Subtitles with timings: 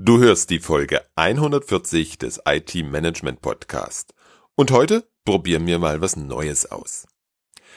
[0.00, 4.14] Du hörst die Folge 140 des IT Management Podcast.
[4.54, 7.08] Und heute probieren wir mal was Neues aus.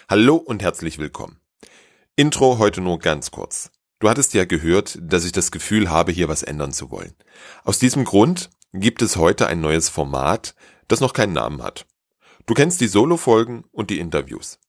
[0.07, 1.39] Hallo und herzlich willkommen.
[2.15, 3.71] Intro heute nur ganz kurz.
[3.97, 7.15] Du hattest ja gehört, dass ich das Gefühl habe, hier was ändern zu wollen.
[7.63, 10.53] Aus diesem Grund gibt es heute ein neues Format,
[10.87, 11.87] das noch keinen Namen hat.
[12.45, 14.59] Du kennst die Solo-Folgen und die Interviews.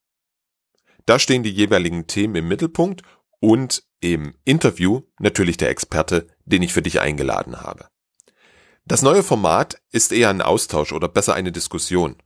[1.05, 3.03] Da stehen die jeweiligen Themen im Mittelpunkt
[3.41, 7.89] und im Interview natürlich der Experte, den ich für dich eingeladen habe.
[8.85, 12.17] Das neue Format ist eher ein Austausch oder besser eine Diskussion.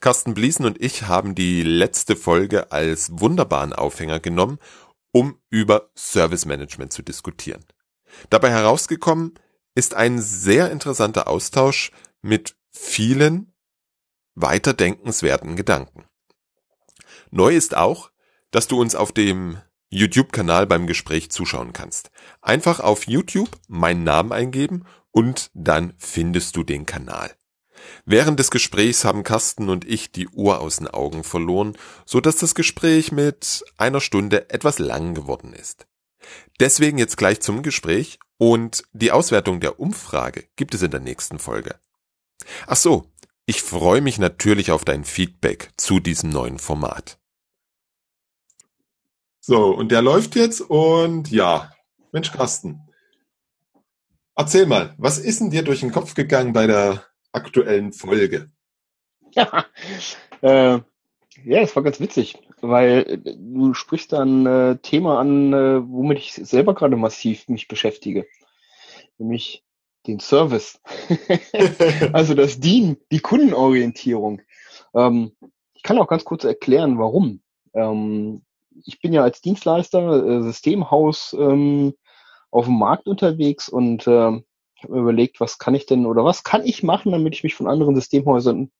[0.00, 4.58] Carsten Bliesen und ich haben die letzte Folge als wunderbaren Aufhänger genommen,
[5.12, 7.64] um über Service Management zu diskutieren.
[8.30, 9.34] Dabei herausgekommen
[9.74, 11.90] ist ein sehr interessanter Austausch
[12.22, 13.52] mit vielen
[14.34, 16.04] weiterdenkenswerten Gedanken.
[17.30, 18.10] Neu ist auch,
[18.50, 19.58] dass du uns auf dem
[19.96, 22.10] YouTube-Kanal beim Gespräch zuschauen kannst.
[22.42, 27.34] Einfach auf YouTube meinen Namen eingeben und dann findest du den Kanal.
[28.04, 32.36] Während des Gesprächs haben Carsten und ich die Uhr aus den Augen verloren, so dass
[32.36, 35.86] das Gespräch mit einer Stunde etwas lang geworden ist.
[36.60, 41.38] Deswegen jetzt gleich zum Gespräch und die Auswertung der Umfrage gibt es in der nächsten
[41.38, 41.78] Folge.
[42.66, 43.10] Ach so,
[43.46, 47.18] ich freue mich natürlich auf dein Feedback zu diesem neuen Format.
[49.48, 51.70] So, und der läuft jetzt und ja,
[52.10, 52.80] Mensch Carsten,
[54.34, 58.50] erzähl mal, was ist denn dir durch den Kopf gegangen bei der aktuellen Folge?
[59.30, 59.66] Ja,
[60.40, 60.80] äh,
[61.44, 65.80] ja, das war ganz witzig, weil äh, du sprichst da ein äh, Thema an, äh,
[65.88, 68.26] womit ich selber gerade massiv mich beschäftige,
[69.16, 69.62] nämlich
[70.08, 70.80] den Service,
[72.12, 74.42] also das Dienen, die Kundenorientierung.
[74.92, 75.36] Ähm,
[75.72, 77.42] ich kann auch ganz kurz erklären, warum.
[77.74, 78.42] Ähm,
[78.84, 81.94] ich bin ja als Dienstleister, äh, Systemhaus ähm,
[82.50, 84.42] auf dem Markt unterwegs und äh, habe
[84.88, 87.66] mir überlegt, was kann ich denn oder was kann ich machen, damit ich mich von
[87.66, 88.70] anderen Systemhäusern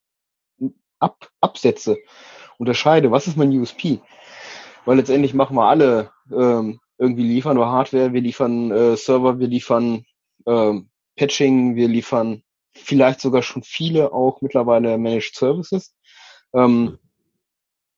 [0.98, 1.98] ab, absetze,
[2.58, 4.00] unterscheide, was ist mein USP?
[4.84, 9.48] Weil letztendlich machen wir alle ähm, irgendwie liefern wir Hardware, wir liefern äh, Server, wir
[9.48, 10.04] liefern
[10.46, 12.42] ähm, Patching, wir liefern
[12.72, 15.94] vielleicht sogar schon viele auch mittlerweile Managed Services.
[16.54, 16.98] Ähm,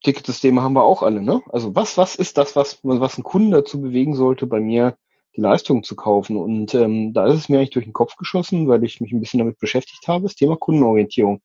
[0.03, 1.43] Ticketsysteme haben wir auch alle, ne?
[1.49, 4.97] Also was, was ist das, was, was einen Kunden dazu bewegen sollte, bei mir
[5.37, 6.37] die Leistung zu kaufen?
[6.37, 9.21] Und ähm, da ist es mir eigentlich durch den Kopf geschossen, weil ich mich ein
[9.21, 11.43] bisschen damit beschäftigt habe, das Thema Kundenorientierung.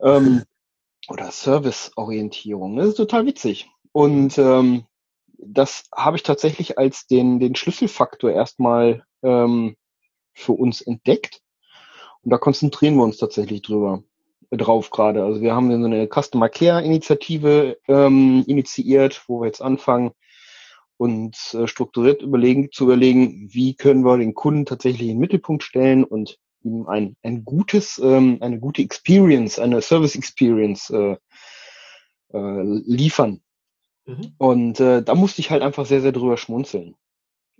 [0.00, 0.44] Ähm,
[1.08, 2.76] oder Serviceorientierung.
[2.76, 3.68] Das ist total witzig.
[3.92, 4.84] Und ähm,
[5.38, 9.76] das habe ich tatsächlich als den, den Schlüsselfaktor erstmal ähm,
[10.32, 11.40] für uns entdeckt.
[12.22, 14.04] Und da konzentrieren wir uns tatsächlich drüber
[14.50, 15.24] drauf gerade.
[15.24, 20.12] Also wir haben so eine Customer Care Initiative ähm, initiiert, wo wir jetzt anfangen,
[20.96, 25.62] uns äh, strukturiert überlegen, zu überlegen, wie können wir den Kunden tatsächlich in den Mittelpunkt
[25.62, 31.16] stellen und ihm ein, ein gutes, ähm, eine gute Experience, eine Service Experience äh,
[32.32, 33.40] äh, liefern.
[34.04, 34.34] Mhm.
[34.36, 36.96] Und äh, da musste ich halt einfach sehr, sehr drüber schmunzeln.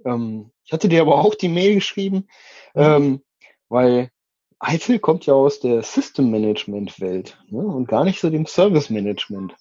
[0.04, 2.28] Ähm, ich hatte dir aber auch die Mail geschrieben,
[2.74, 2.82] mhm.
[2.82, 3.22] ähm,
[3.68, 4.10] weil
[4.60, 7.60] Eitel kommt ja aus der System Management Welt ne?
[7.60, 9.54] und gar nicht so dem Service Management.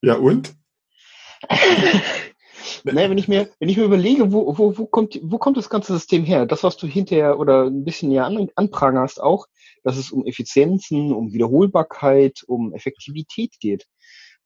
[0.00, 0.54] Ja und?
[2.84, 5.68] naja, wenn ich mir, wenn ich mir überlege, wo, wo, wo kommt, wo kommt das
[5.68, 6.46] ganze System her?
[6.46, 9.46] Das, was du hinterher oder ein bisschen näher an, anprangerst auch,
[9.82, 13.86] dass es um Effizienzen, um Wiederholbarkeit, um Effektivität geht.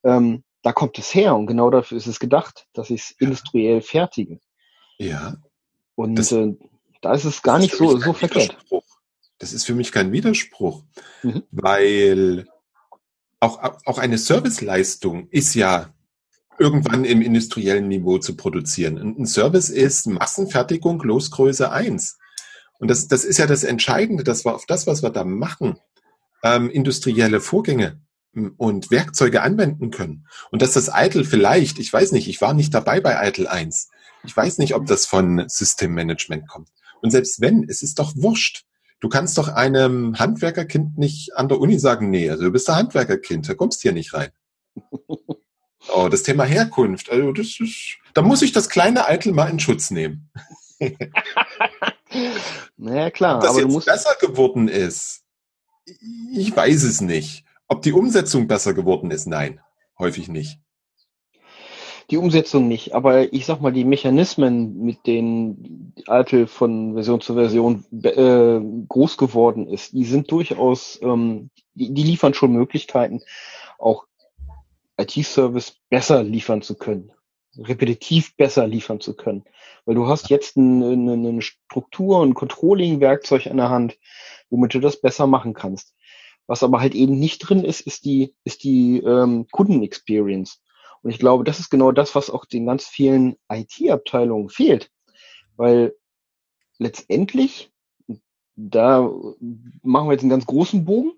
[0.05, 3.83] Ähm, da kommt es her und genau dafür ist es gedacht, dass ich es industriell
[3.83, 4.39] fertige.
[4.99, 5.37] Ja.
[5.97, 6.55] Und das, äh,
[7.03, 8.57] da ist es gar nicht so, so verkehrt.
[9.43, 10.85] Das ist für mich kein Widerspruch,
[11.25, 11.43] mhm.
[11.51, 12.47] weil
[13.41, 15.93] auch, auch eine Serviceleistung ist ja
[16.61, 18.99] irgendwann im industriellen Niveau zu produzieren.
[18.99, 22.19] Und ein Service ist Massenfertigung Losgröße eins.
[22.79, 25.77] Und das, das ist ja das Entscheidende, dass wir auf das, was wir da machen,
[26.45, 28.01] ähm, industrielle Vorgänge
[28.35, 30.29] hm, und Werkzeuge anwenden können.
[30.53, 33.89] Und dass das Eitel vielleicht, ich weiß nicht, ich war nicht dabei bei Eitel 1.
[34.23, 36.69] Ich weiß nicht, ob das von Systemmanagement kommt.
[37.01, 38.67] Und selbst wenn, es ist doch wurscht.
[39.03, 42.77] Du kannst doch einem Handwerkerkind nicht an der Uni sagen, nee, also du bist ein
[42.77, 44.31] Handwerkerkind, da kommst hier nicht rein.
[45.93, 49.59] Oh, das Thema Herkunft, also das ist, da muss ich das kleine Eitel mal in
[49.59, 50.31] Schutz nehmen.
[52.77, 53.39] naja, klar.
[53.39, 55.25] Ob das aber jetzt besser geworden ist,
[55.85, 57.45] ich weiß es nicht.
[57.67, 59.61] Ob die Umsetzung besser geworden ist, nein,
[59.99, 60.61] häufig nicht
[62.13, 67.35] die Umsetzung nicht, aber ich sag mal, die Mechanismen, mit denen Altel von Version zu
[67.35, 73.23] Version äh, groß geworden ist, die sind durchaus, ähm, die, die liefern schon Möglichkeiten,
[73.79, 74.05] auch
[74.99, 77.13] IT-Service besser liefern zu können.
[77.57, 79.45] repetitiv besser liefern zu können.
[79.87, 83.99] Weil du hast jetzt eine, eine Struktur, ein Controlling-Werkzeug in der Hand,
[84.51, 85.95] womit du das besser machen kannst.
[86.47, 90.61] Was aber halt eben nicht drin ist, ist die, ist die ähm, Kundenexperience.
[91.03, 94.91] Und ich glaube, das ist genau das, was auch den ganz vielen IT-Abteilungen fehlt.
[95.57, 95.95] Weil
[96.79, 97.73] letztendlich,
[98.55, 99.11] da
[99.83, 101.13] machen wir jetzt einen ganz großen Bogen.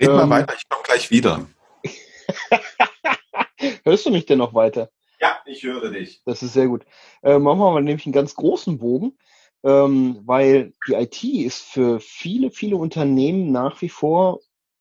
[0.00, 1.46] Red ähm, mal weiter, ich komme gleich wieder.
[3.84, 4.90] Hörst du mich denn noch weiter?
[5.20, 6.22] Ja, ich höre dich.
[6.24, 6.84] Das ist sehr gut.
[7.22, 9.18] Äh, machen wir mal nämlich einen ganz großen Bogen,
[9.62, 14.40] ähm, weil die IT ist für viele, viele Unternehmen nach wie vor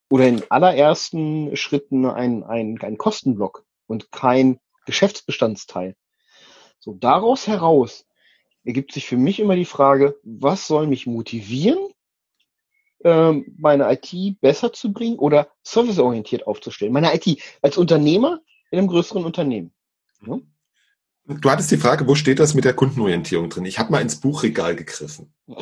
[0.10, 5.96] oder in allerersten Schritten ein, ein, ein Kostenblock und kein Geschäftsbestandsteil.
[6.80, 8.06] So, daraus heraus
[8.64, 11.80] ergibt sich für mich immer die Frage, was soll mich motivieren,
[13.04, 16.94] ähm, meine IT besser zu bringen oder serviceorientiert aufzustellen?
[16.94, 18.40] Meine IT als Unternehmer
[18.72, 19.74] in einem größeren Unternehmen.
[20.26, 20.40] Ja?
[21.26, 23.66] Du hattest die Frage, wo steht das mit der Kundenorientierung drin?
[23.66, 25.32] Ich habe mal ins Buchregal gegriffen.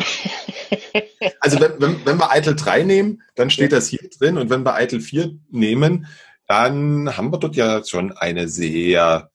[1.42, 3.78] also wenn, wenn, wenn wir Eitel 3 nehmen, dann steht ja.
[3.78, 6.08] das hier drin und wenn wir Eitel 4 nehmen,
[6.48, 9.30] dann haben wir dort ja schon eine sehr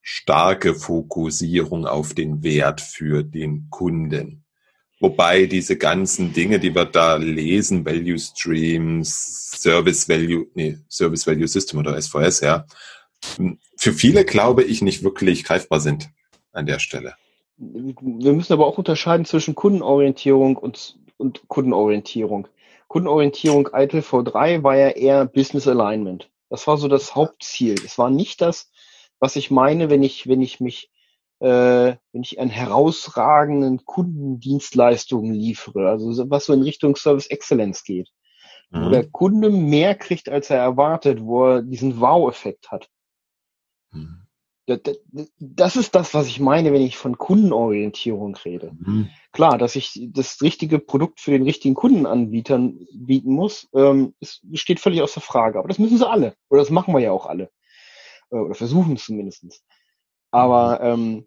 [0.00, 4.44] starke Fokussierung auf den Wert für den Kunden.
[4.98, 11.48] Wobei diese ganzen Dinge, die wir da lesen, Value Streams, Service Value, nee, Service Value
[11.48, 12.66] System oder SVS, ja,
[13.76, 16.10] für viele, glaube ich, nicht wirklich greifbar sind
[16.52, 17.14] an der Stelle.
[17.56, 22.48] Wir müssen aber auch unterscheiden zwischen Kundenorientierung und, und Kundenorientierung.
[22.92, 26.30] Kundenorientierung ITIL V3 war ja eher Business Alignment.
[26.50, 27.74] Das war so das Hauptziel.
[27.82, 28.70] Es war nicht das,
[29.18, 30.90] was ich meine, wenn ich, wenn ich mich,
[31.40, 38.10] äh, wenn ich an herausragenden Kundendienstleistungen liefere, also was so in Richtung Service Excellence geht.
[38.68, 38.84] Mhm.
[38.84, 42.90] Wo der Kunde mehr kriegt, als er erwartet, wo er diesen Wow-Effekt hat.
[43.90, 44.21] Mhm.
[44.66, 48.72] Das ist das, was ich meine, wenn ich von Kundenorientierung rede.
[48.78, 49.08] Mhm.
[49.32, 54.14] Klar, dass ich das richtige Produkt für den richtigen Kundenanbietern bieten muss, ähm,
[54.52, 55.58] steht völlig außer Frage.
[55.58, 56.36] Aber das müssen sie alle.
[56.48, 57.50] Oder das machen wir ja auch alle.
[58.30, 59.64] Äh, oder versuchen es zumindest.
[60.30, 61.26] Aber ähm,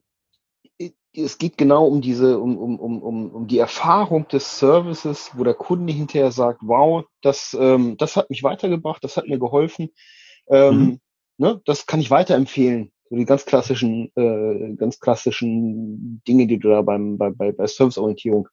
[1.13, 5.43] es geht genau um diese, um, um, um, um, um die Erfahrung des Services, wo
[5.43, 9.89] der Kunde hinterher sagt, wow, das, ähm, das hat mich weitergebracht, das hat mir geholfen.
[10.47, 10.99] Ähm, mhm.
[11.37, 16.69] ne, das kann ich weiterempfehlen so die ganz klassischen, äh, ganz klassischen Dinge, die du
[16.69, 18.47] da beim, bei, bei, bei Serviceorientierung,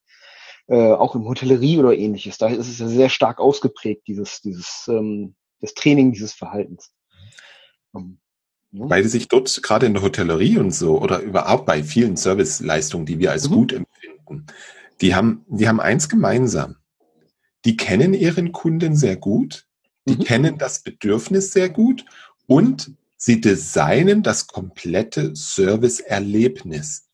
[0.69, 4.87] äh, auch im Hotellerie oder ähnliches, da ist es ja sehr stark ausgeprägt, dieses, dieses,
[4.89, 6.93] ähm, das Training dieses Verhaltens.
[7.93, 8.19] Um,
[8.73, 8.89] ja.
[8.89, 13.19] Weil sich dort gerade in der Hotellerie und so oder überhaupt bei vielen Serviceleistungen, die
[13.19, 13.55] wir als mhm.
[13.55, 14.47] gut empfinden,
[15.01, 16.77] die haben, die haben eins gemeinsam.
[17.65, 19.67] Die kennen ihren Kunden sehr gut,
[20.07, 20.25] die mhm.
[20.25, 22.05] kennen das Bedürfnis sehr gut
[22.47, 22.93] und
[23.25, 27.09] Sie designen das komplette Serviceerlebnis.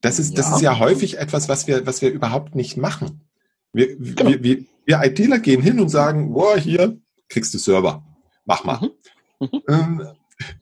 [0.00, 0.36] Das ist, ja.
[0.36, 3.28] das ist ja häufig etwas, was wir, was wir überhaupt nicht machen.
[3.72, 4.30] Wir, genau.
[4.30, 6.96] wir, wir, wir ITler gehen hin und sagen, boah, hier
[7.28, 8.06] kriegst du Server.
[8.44, 8.92] Mach mal.
[9.40, 9.48] Mhm.
[9.50, 9.62] Mhm.
[9.68, 10.08] Ähm,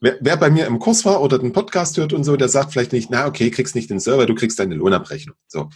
[0.00, 2.72] wer, wer bei mir im Kurs war oder den Podcast hört und so, der sagt
[2.72, 5.36] vielleicht nicht, na, okay, kriegst nicht den Server, du kriegst deine Lohnabrechnung.
[5.46, 5.68] So.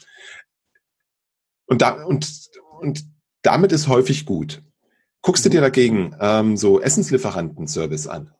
[1.66, 2.48] Und da, und,
[2.80, 3.04] und
[3.42, 4.62] damit ist häufig gut.
[5.20, 8.32] Guckst du dir dagegen ähm, so Essenslieferanten-Service an?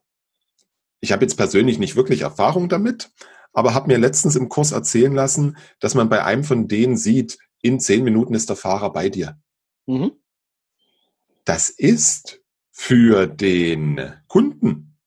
[1.00, 3.10] Ich habe jetzt persönlich nicht wirklich Erfahrung damit,
[3.52, 7.38] aber habe mir letztens im Kurs erzählen lassen, dass man bei einem von denen sieht,
[7.62, 9.38] in zehn Minuten ist der Fahrer bei dir.
[9.86, 10.12] Mhm.
[11.44, 14.98] Das ist für den Kunden,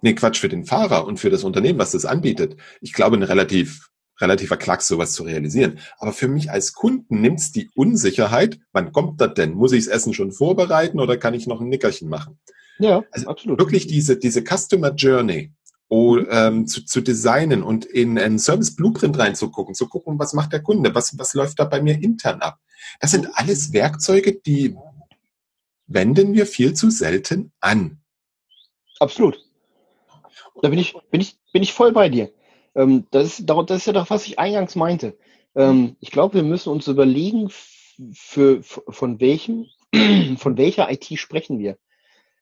[0.00, 3.22] nee, Quatsch, für den Fahrer und für das Unternehmen, was das anbietet, ich glaube, ein
[3.22, 5.80] relativ relativer Klacks, sowas zu realisieren.
[5.98, 9.54] Aber für mich als Kunden nimmt's die Unsicherheit, wann kommt das denn?
[9.54, 12.38] Muss ich das Essen schon vorbereiten oder kann ich noch ein Nickerchen machen?
[12.78, 13.58] Ja, also absolut.
[13.58, 15.52] Wirklich diese, diese Customer Journey
[15.88, 20.52] oh, ähm, zu, zu designen und in einen Service Blueprint reinzugucken, zu gucken, was macht
[20.52, 22.58] der Kunde, was, was läuft da bei mir intern ab.
[23.00, 24.76] Das sind alles Werkzeuge, die
[25.86, 28.00] wenden wir viel zu selten an.
[28.98, 29.38] Absolut.
[30.62, 32.32] Da bin ich, bin ich, bin ich voll bei dir.
[32.74, 35.16] Ähm, das, ist, das ist ja doch, was ich eingangs meinte.
[35.54, 37.50] Ähm, ich glaube, wir müssen uns überlegen,
[38.12, 39.66] für, von welchem,
[40.36, 41.78] von welcher IT sprechen wir.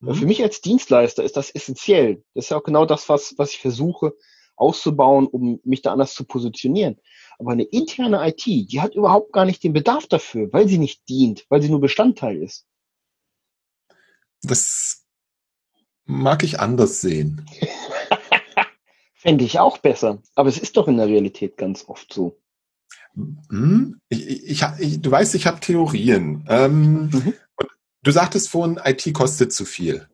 [0.02, 0.14] Mhm.
[0.14, 2.22] Für mich als Dienstleister ist das essentiell.
[2.34, 4.14] Das ist ja auch genau das, was, was ich versuche
[4.56, 7.00] auszubauen, um mich da anders zu positionieren.
[7.38, 11.08] Aber eine interne IT, die hat überhaupt gar nicht den Bedarf dafür, weil sie nicht
[11.08, 12.66] dient, weil sie nur Bestandteil ist.
[14.42, 15.04] Das
[16.04, 17.46] mag ich anders sehen.
[19.14, 20.20] Fände ich auch besser.
[20.34, 22.38] Aber es ist doch in der Realität ganz oft so.
[23.14, 24.00] Hm?
[24.08, 26.44] Ich, ich, ich, du weißt, ich habe Theorien.
[26.48, 27.34] Ähm, mhm.
[28.02, 30.08] Du sagtest vorhin, IT kostet zu viel.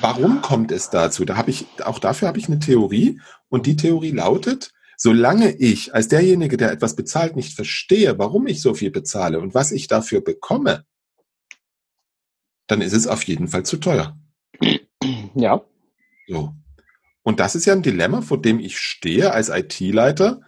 [0.00, 1.24] Warum kommt es dazu?
[1.24, 5.94] Da habe ich, auch dafür habe ich eine Theorie und die Theorie lautet, solange ich
[5.94, 9.86] als derjenige, der etwas bezahlt, nicht verstehe, warum ich so viel bezahle und was ich
[9.86, 10.84] dafür bekomme,
[12.66, 14.18] dann ist es auf jeden Fall zu teuer.
[15.34, 15.64] Ja.
[16.28, 16.54] So.
[17.22, 20.40] Und das ist ja ein Dilemma, vor dem ich stehe als IT-Leiter,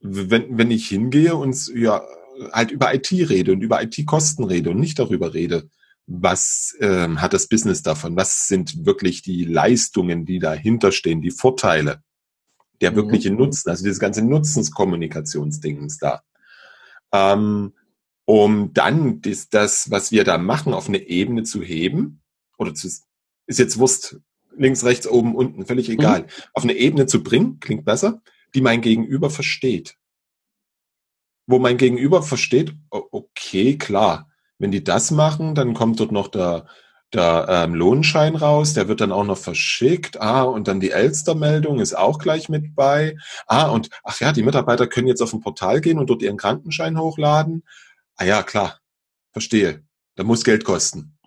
[0.00, 2.02] wenn, wenn ich hingehe und ja,
[2.52, 5.68] halt über IT rede und über IT-Kosten rede und nicht darüber rede,
[6.06, 11.30] was ähm, hat das Business davon, was sind wirklich die Leistungen, die dahinter stehen, die
[11.30, 12.02] Vorteile,
[12.80, 12.96] der mhm.
[12.96, 13.38] wirkliche mhm.
[13.38, 16.22] Nutzen, also dieses ganze Nutzenskommunikationsdingens da.
[17.12, 17.72] Ähm,
[18.24, 22.22] um dann das, das, was wir da machen, auf eine Ebene zu heben,
[22.58, 24.20] oder zu, ist jetzt Wurst,
[24.56, 25.94] links, rechts, oben, unten, völlig mhm.
[25.94, 26.26] egal, mhm.
[26.54, 28.22] auf eine Ebene zu bringen, klingt besser,
[28.54, 29.96] die mein Gegenüber versteht.
[31.46, 36.66] Wo mein Gegenüber versteht, okay, klar, wenn die das machen, dann kommt dort noch der,
[37.12, 40.20] der ähm, Lohnschein raus, der wird dann auch noch verschickt.
[40.20, 43.16] Ah, und dann die Elster-Meldung ist auch gleich mit bei.
[43.46, 46.36] Ah, und ach ja, die Mitarbeiter können jetzt auf ein Portal gehen und dort ihren
[46.36, 47.64] Krankenschein hochladen.
[48.16, 48.78] Ah ja, klar,
[49.32, 49.82] verstehe.
[50.14, 51.18] Da muss Geld kosten.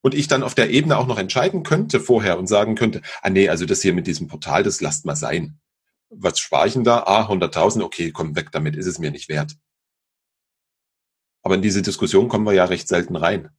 [0.00, 3.30] Und ich dann auf der Ebene auch noch entscheiden könnte vorher und sagen könnte, ah
[3.30, 5.58] nee, also das hier mit diesem Portal, das lasst mal sein.
[6.08, 7.02] Was spare ich denn da?
[7.06, 9.56] Ah, 100.000, okay, komm weg damit, ist es mir nicht wert.
[11.42, 13.50] Aber in diese Diskussion kommen wir ja recht selten rein.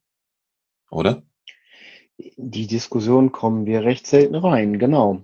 [0.90, 1.22] Oder?
[2.16, 5.22] Die Diskussion kommen wir recht selten rein, genau.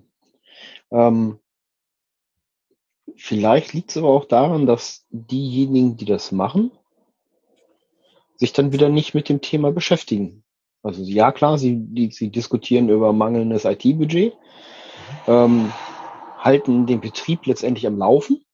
[0.90, 1.38] Ähm,
[3.16, 6.70] vielleicht liegt es aber auch daran, dass diejenigen, die das machen,
[8.36, 10.44] sich dann wieder nicht mit dem Thema beschäftigen.
[10.82, 14.34] Also ja klar, sie, die, sie diskutieren über mangelndes IT-Budget,
[15.26, 15.72] ähm,
[16.44, 18.44] halten den Betrieb letztendlich am Laufen,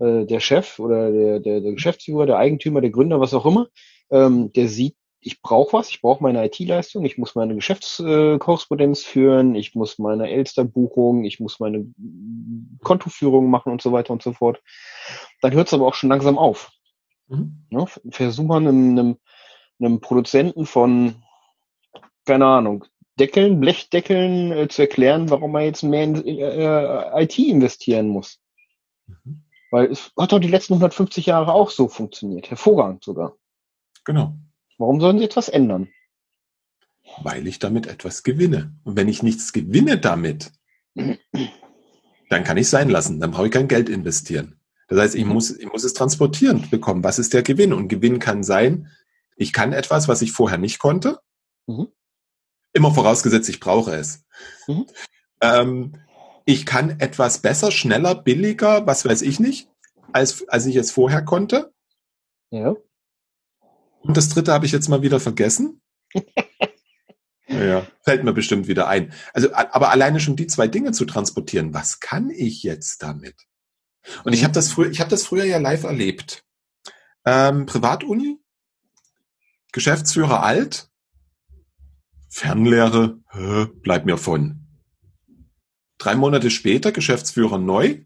[0.00, 3.68] äh, der Chef oder der, der, der Geschäftsführer, der Eigentümer, der Gründer, was auch immer,
[4.10, 9.56] ähm, der sieht, ich brauche was, ich brauche meine IT-Leistung, ich muss meine Geschäftskorrespondenz führen,
[9.56, 11.92] ich muss meine Elster-Buchung, ich muss meine
[12.84, 14.62] Kontoführung machen und so weiter und so fort.
[15.42, 16.70] Dann hört es aber auch schon langsam auf.
[17.26, 17.66] Mhm.
[17.70, 19.16] Ja, versuch mal einem, einem,
[19.80, 21.16] einem Produzenten von,
[22.24, 22.84] keine Ahnung,
[23.18, 28.38] Deckeln, Blechdeckeln äh, zu erklären, warum er jetzt mehr in äh, IT investieren muss.
[29.06, 29.42] Mhm.
[29.70, 32.50] Weil es hat doch die letzten 150 Jahre auch so funktioniert.
[32.50, 33.36] Hervorragend sogar.
[34.04, 34.36] Genau.
[34.78, 35.88] Warum sollen sie etwas ändern?
[37.22, 38.74] Weil ich damit etwas gewinne.
[38.84, 40.52] Und wenn ich nichts gewinne damit,
[40.94, 43.20] dann kann ich sein lassen.
[43.20, 44.60] Dann brauche ich kein Geld investieren.
[44.88, 47.02] Das heißt, ich muss, ich muss es transportieren bekommen.
[47.02, 47.72] Was ist der Gewinn?
[47.72, 48.90] Und Gewinn kann sein,
[49.36, 51.18] ich kann etwas, was ich vorher nicht konnte.
[51.66, 51.88] Mhm.
[52.76, 54.26] Immer vorausgesetzt, ich brauche es.
[54.66, 54.86] Mhm.
[55.40, 55.92] Ähm,
[56.44, 59.70] ich kann etwas besser, schneller, billiger, was weiß ich nicht,
[60.12, 61.72] als, als ich es vorher konnte.
[62.50, 62.76] Ja.
[64.00, 65.80] Und das dritte habe ich jetzt mal wieder vergessen.
[67.48, 69.14] ja, fällt mir bestimmt wieder ein.
[69.32, 73.36] Also, aber alleine schon die zwei Dinge zu transportieren, was kann ich jetzt damit?
[74.24, 76.44] Und ich habe das früher, ich habe das früher ja live erlebt.
[77.24, 78.38] Ähm, Privatuni,
[79.72, 80.90] Geschäftsführer alt,
[82.28, 84.66] Fernlehre, hä, bleib mir von.
[85.98, 88.00] Drei Monate später Geschäftsführer neu.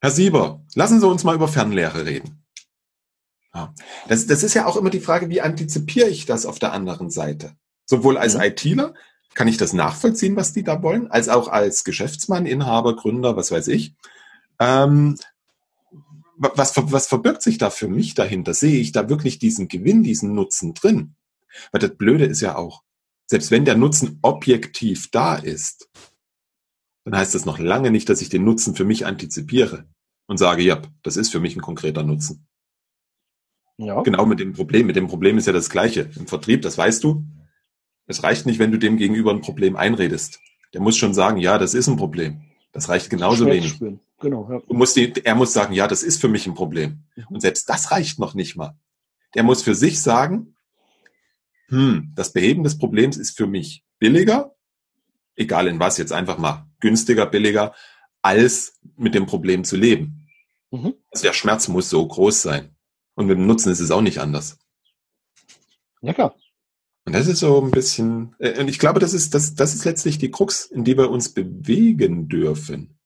[0.00, 2.44] Herr Sieber, lassen Sie uns mal über Fernlehre reden.
[3.54, 3.74] Ja.
[4.08, 7.10] Das, das ist ja auch immer die Frage, wie antizipiere ich das auf der anderen
[7.10, 7.56] Seite?
[7.86, 8.42] Sowohl als mhm.
[8.42, 8.94] ITler
[9.34, 13.50] kann ich das nachvollziehen, was die da wollen, als auch als Geschäftsmann, Inhaber, Gründer, was
[13.50, 13.94] weiß ich.
[14.58, 15.16] Ähm,
[16.36, 18.54] was, was verbirgt sich da für mich dahinter?
[18.54, 21.14] Sehe ich da wirklich diesen Gewinn, diesen Nutzen drin?
[21.70, 22.82] Weil das Blöde ist ja auch,
[23.30, 25.88] selbst wenn der Nutzen objektiv da ist,
[27.04, 29.84] dann heißt das noch lange nicht, dass ich den Nutzen für mich antizipiere
[30.26, 32.48] und sage, ja, das ist für mich ein konkreter Nutzen.
[33.78, 34.02] Ja.
[34.02, 34.88] Genau mit dem Problem.
[34.88, 36.10] Mit dem Problem ist ja das Gleiche.
[36.16, 37.24] Im Vertrieb, das weißt du.
[38.06, 40.40] Es reicht nicht, wenn du dem gegenüber ein Problem einredest.
[40.74, 42.42] Der muss schon sagen, ja, das ist ein Problem.
[42.72, 43.78] Das reicht genauso wenig.
[44.18, 44.58] Genau, ja.
[44.58, 47.04] du musst die, er muss sagen, ja, das ist für mich ein Problem.
[47.28, 48.76] Und selbst das reicht noch nicht mal.
[49.36, 50.56] Der muss für sich sagen,
[51.70, 54.54] hm, das Beheben des Problems ist für mich billiger,
[55.36, 57.74] egal in was, jetzt einfach mal günstiger, billiger,
[58.22, 60.28] als mit dem Problem zu leben.
[60.70, 60.94] Mhm.
[61.10, 62.76] Also der Schmerz muss so groß sein.
[63.14, 64.58] Und mit dem Nutzen ist es auch nicht anders.
[66.02, 66.34] Ja, klar.
[67.04, 69.84] Und das ist so ein bisschen, äh, und ich glaube, das ist, das, das ist
[69.84, 72.98] letztlich die Krux, in die wir uns bewegen dürfen.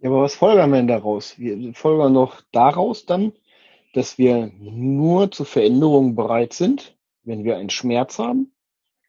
[0.00, 1.38] Ja, aber was folgern wir denn daraus?
[1.38, 3.32] Wir folgern noch daraus dann,
[3.92, 8.52] dass wir nur zu Veränderungen bereit sind, wenn wir einen Schmerz haben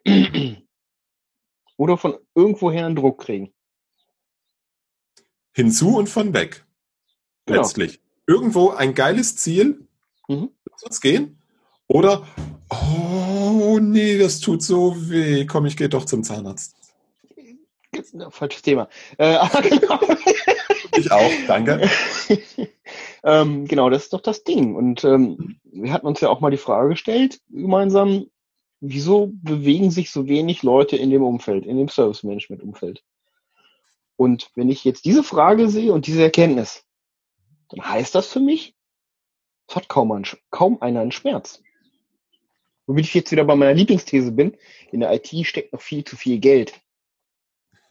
[1.78, 3.54] oder von irgendwoher einen Druck kriegen.
[5.54, 6.66] Hinzu und von weg.
[7.46, 7.62] Genau.
[7.62, 8.02] Letztlich.
[8.28, 9.88] Irgendwo ein geiles Ziel.
[10.28, 10.50] Mhm.
[10.70, 11.40] Lass uns gehen.
[11.88, 12.25] Oder,
[12.70, 15.46] oh, nee, das tut so weh.
[15.46, 16.75] Komm, ich gehe doch zum Zahnarzt.
[18.30, 18.90] Falsches Thema.
[19.18, 20.00] Äh, genau.
[20.96, 21.90] Ich auch, danke.
[23.24, 24.76] ähm, genau, das ist doch das Ding.
[24.76, 28.28] Und ähm, wir hatten uns ja auch mal die Frage gestellt, gemeinsam,
[28.80, 33.04] wieso bewegen sich so wenig Leute in dem Umfeld, in dem Service Management Umfeld?
[34.16, 36.86] Und wenn ich jetzt diese Frage sehe und diese Erkenntnis,
[37.70, 38.76] dann heißt das für mich,
[39.68, 41.62] es hat kaum, ein, kaum einer einen Schmerz.
[42.86, 44.58] Womit ich jetzt wieder bei meiner Lieblingsthese bin,
[44.92, 46.74] in der IT steckt noch viel zu viel Geld.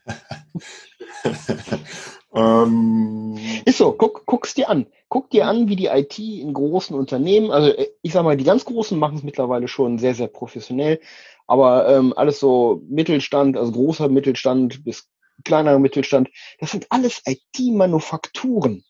[2.34, 3.38] ähm.
[3.64, 4.86] Ist so, guck, guck's dir an.
[5.08, 8.44] Guck dir an, wie die IT in großen Unternehmen, also äh, ich sag mal, die
[8.44, 11.00] ganz großen machen es mittlerweile schon sehr, sehr professionell,
[11.46, 15.08] aber ähm, alles so Mittelstand, also großer Mittelstand bis
[15.44, 18.84] kleinerer Mittelstand, das sind alles IT-Manufakturen.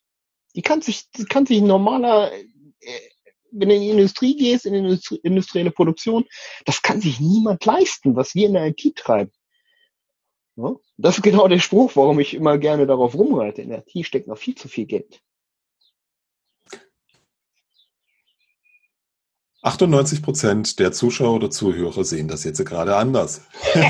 [0.55, 2.41] Die kann sich, die kann sich normaler, äh,
[3.51, 6.25] wenn du in die Industrie gehst, in die industrielle Produktion,
[6.65, 9.33] das kann sich niemand leisten, was wir in der IT treiben.
[10.57, 10.75] Ja?
[10.97, 13.63] Das ist genau der Spruch, warum ich immer gerne darauf rumreite.
[13.63, 15.23] In der IT steckt noch viel zu viel Geld.
[19.63, 23.43] 98 Prozent der Zuschauer oder Zuhörer sehen das jetzt gerade anders.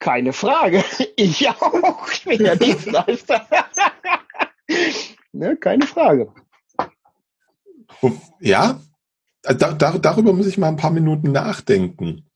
[0.00, 0.84] Keine Frage.
[1.16, 2.10] Ich auch.
[2.12, 3.46] Ich bin ja Dienstleister.
[5.32, 6.32] ne, keine Frage.
[8.40, 8.80] Ja,
[9.42, 12.27] da, da, darüber muss ich mal ein paar Minuten nachdenken.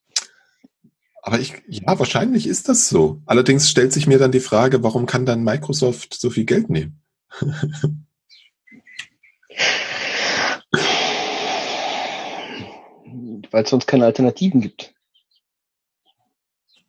[1.22, 3.22] Aber ich, ja, wahrscheinlich ist das so.
[3.26, 7.00] Allerdings stellt sich mir dann die Frage, warum kann dann Microsoft so viel Geld nehmen?
[13.50, 14.94] Weil es sonst keine Alternativen gibt.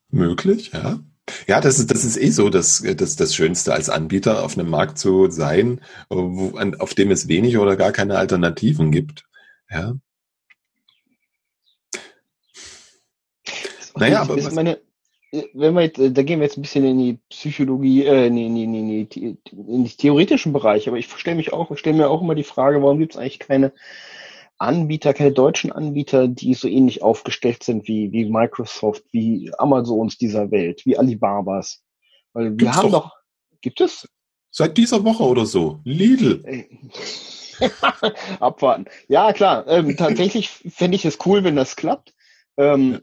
[0.09, 0.99] Möglich, ja.
[1.47, 4.69] Ja, das ist, das ist eh so, dass das, das Schönste als Anbieter auf einem
[4.69, 9.25] Markt zu sein, wo, auf dem es wenig oder gar keine Alternativen gibt.
[9.69, 9.93] Ja.
[13.95, 14.37] Naja, aber.
[14.37, 14.79] Ist meine,
[15.53, 18.55] wenn wir jetzt, da gehen wir jetzt ein bisschen in die Psychologie, äh, in, in,
[18.55, 22.35] in, in, in den theoretischen Bereich, aber ich stelle mich auch, stelle mir auch immer
[22.35, 23.73] die Frage, warum gibt es eigentlich keine
[24.59, 30.51] Anbieter, keine deutschen Anbieter, die so ähnlich aufgestellt sind wie, wie Microsoft, wie Amazons dieser
[30.51, 31.81] Welt, wie Alibabas.
[32.33, 33.11] Weil wir Gibt's haben doch, doch,
[33.61, 34.07] gibt es?
[34.51, 35.79] Seit dieser Woche oder so.
[35.83, 36.67] Lidl.
[38.39, 38.85] Abwarten.
[39.07, 39.67] Ja, klar.
[39.67, 42.13] Ähm, tatsächlich fände ich es cool, wenn das klappt.
[42.57, 43.01] Ähm,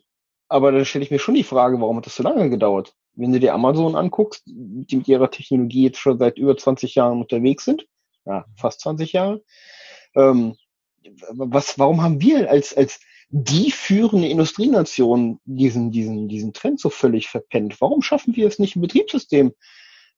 [0.51, 2.93] aber dann stelle ich mir schon die Frage, warum hat das so lange gedauert?
[3.15, 7.21] Wenn du dir Amazon anguckst, die mit ihrer Technologie jetzt schon seit über 20 Jahren
[7.21, 7.87] unterwegs sind,
[8.27, 9.43] ja, fast 20 Jahre,
[10.17, 10.57] ähm,
[11.31, 17.29] was, warum haben wir als, als die führende Industrienation diesen, diesen, diesen Trend so völlig
[17.29, 17.81] verpennt?
[17.81, 19.53] Warum schaffen wir es nicht, ein Betriebssystem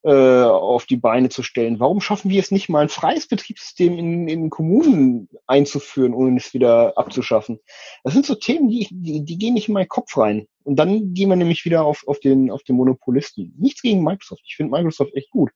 [0.05, 1.81] äh, auf die Beine zu stellen?
[1.81, 6.55] Warum schaffen wir es nicht mal, ein freies Betriebssystem in, in Kommunen einzuführen, ohne es
[6.55, 7.61] wieder abzuschaffen?
[8.05, 10.47] Das sind so Themen, die, die, die gehen nicht in meinen Kopf rein.
[10.65, 13.55] Und dann gehen wir nämlich wieder auf, auf, den, auf den Monopolisten.
[13.59, 14.43] Nichts gegen Microsoft.
[14.47, 15.51] Ich finde Microsoft echt gut.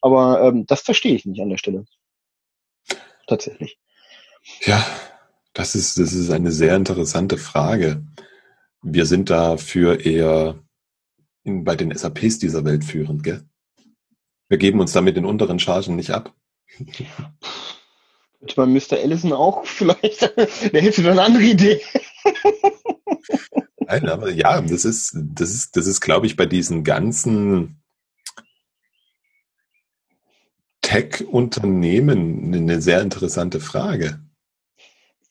[0.00, 1.84] Aber ähm, das verstehe ich nicht an der Stelle.
[3.26, 3.78] Tatsächlich.
[4.60, 4.84] Ja,
[5.52, 8.04] das ist, das ist eine sehr interessante Frage.
[8.82, 10.62] Wir sind dafür eher
[11.42, 13.44] in, bei den SAPs dieser Welt führend, gell?
[14.48, 16.34] Wir geben uns damit in unteren Chargen nicht ab.
[18.38, 18.98] Könnte man Mr.
[18.98, 20.22] Ellison auch vielleicht,
[20.72, 21.80] der hätte dann eine andere Idee.
[23.78, 27.82] Nein, aber ja, das ist, das ist, das ist, glaube ich, bei diesen ganzen
[30.82, 34.20] Tech-Unternehmen eine sehr interessante Frage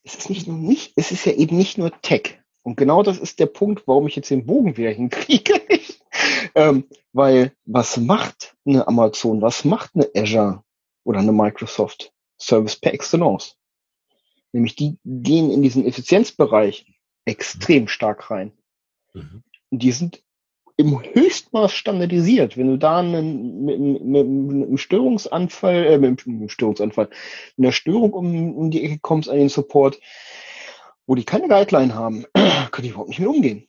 [0.03, 2.39] es ist nicht nur nicht, es ist ja eben nicht nur Tech.
[2.61, 5.53] Und genau das ist der Punkt, warum ich jetzt den Bogen wieder hinkriege.
[6.55, 10.63] Ähm, weil was macht eine Amazon, was macht eine Azure
[11.03, 13.57] oder eine Microsoft Service per Excellence?
[14.51, 16.85] Nämlich die gehen in diesen Effizienzbereich
[17.25, 18.51] extrem stark rein.
[19.13, 19.43] Mhm.
[19.71, 20.23] Und die sind
[20.77, 22.57] im Höchstmaß standardisiert.
[22.57, 27.09] Wenn du da einen, mit, mit, mit einem Störungsanfall, äh, mit einem Störungsanfall,
[27.57, 29.99] in der Störung um, um die Ecke kommst an den Support,
[31.05, 33.67] wo die keine Guideline haben, können die überhaupt nicht mit umgehen.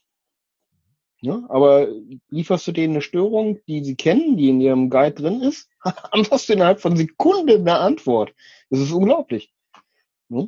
[1.25, 1.89] Ja, aber
[2.29, 5.71] lieferst du denen eine Störung, die sie kennen, die in ihrem Guide drin ist,
[6.31, 8.35] hast du innerhalb von Sekunden eine Antwort.
[8.69, 9.51] Das ist unglaublich.
[10.29, 10.45] Ja?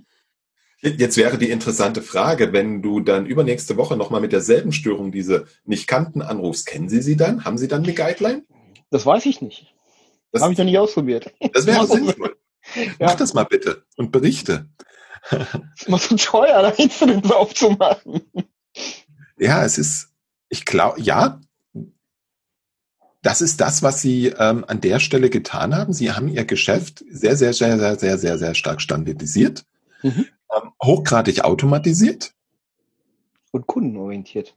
[0.82, 5.46] Jetzt wäre die interessante Frage, wenn du dann übernächste Woche nochmal mit derselben Störung diese
[5.64, 7.46] nicht kannten anrufst, kennen Sie sie dann?
[7.46, 8.44] Haben Sie dann eine Guideline?
[8.90, 9.74] Das weiß ich nicht.
[10.30, 11.32] Das habe ich noch nicht ausprobiert.
[11.54, 12.36] Das wäre sinnvoll.
[12.74, 12.90] Ja.
[12.98, 14.68] Mach das mal bitte und berichte.
[15.30, 18.20] Das ist immer so teuer, da Incidents aufzumachen.
[19.38, 20.12] Ja, es ist,
[20.48, 21.40] ich glaube, ja,
[23.22, 25.92] das ist das, was Sie ähm, an der Stelle getan haben.
[25.92, 29.64] Sie haben Ihr Geschäft sehr, sehr, sehr, sehr, sehr, sehr, sehr stark standardisiert.
[30.02, 30.26] Mhm.
[30.54, 32.34] ähm, hochgradig automatisiert.
[33.50, 34.54] Und kundenorientiert.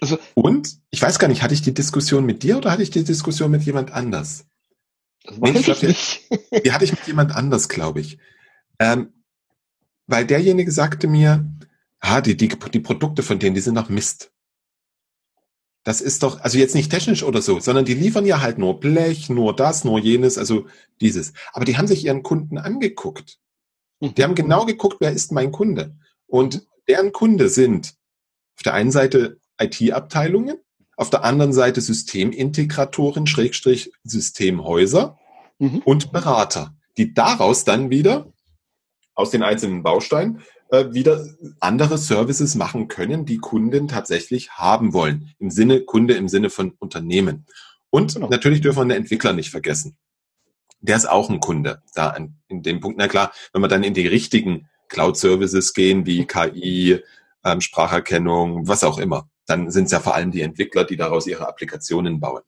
[0.00, 2.90] Also, und ich weiß gar nicht, hatte ich die Diskussion mit dir oder hatte ich
[2.90, 4.46] die Diskussion mit jemand anders?
[5.24, 6.30] Das nee, ich glaub, nicht.
[6.30, 8.18] Die, die, hatte ich mit jemand anders, glaube ich.
[8.78, 9.12] Ähm,
[10.06, 11.44] weil derjenige sagte mir,
[12.04, 14.30] ah, die, die, die Produkte von denen, die sind noch Mist.
[15.84, 18.80] Das ist doch, also jetzt nicht technisch oder so, sondern die liefern ja halt nur
[18.80, 20.66] Blech, nur das, nur jenes, also
[21.00, 21.34] dieses.
[21.52, 23.38] Aber die haben sich ihren Kunden angeguckt.
[24.00, 25.96] Die haben genau geguckt, wer ist mein Kunde.
[26.26, 27.94] Und deren Kunde sind
[28.56, 30.56] auf der einen Seite IT-Abteilungen,
[30.96, 35.18] auf der anderen Seite Systemintegratoren, Schrägstrich Systemhäuser
[35.58, 35.78] mhm.
[35.84, 38.32] und Berater, die daraus dann wieder
[39.14, 40.42] aus den einzelnen Bausteinen
[40.94, 41.24] wieder
[41.60, 45.30] andere Services machen können, die Kunden tatsächlich haben wollen.
[45.38, 47.46] Im Sinne Kunde, im Sinne von Unternehmen.
[47.90, 48.28] Und genau.
[48.28, 49.96] natürlich dürfen wir den Entwickler nicht vergessen.
[50.80, 52.98] Der ist auch ein Kunde da an, in dem Punkt.
[52.98, 57.00] Na klar, wenn wir dann in die richtigen Cloud-Services gehen, wie KI,
[57.44, 61.26] ähm, Spracherkennung, was auch immer, dann sind es ja vor allem die Entwickler, die daraus
[61.26, 62.42] ihre Applikationen bauen.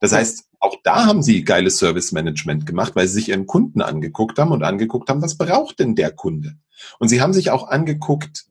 [0.00, 3.82] Das heißt, auch da haben sie geiles Service Management gemacht, weil sie sich ihren Kunden
[3.82, 6.56] angeguckt haben und angeguckt haben, was braucht denn der Kunde?
[6.98, 8.46] Und sie haben sich auch angeguckt,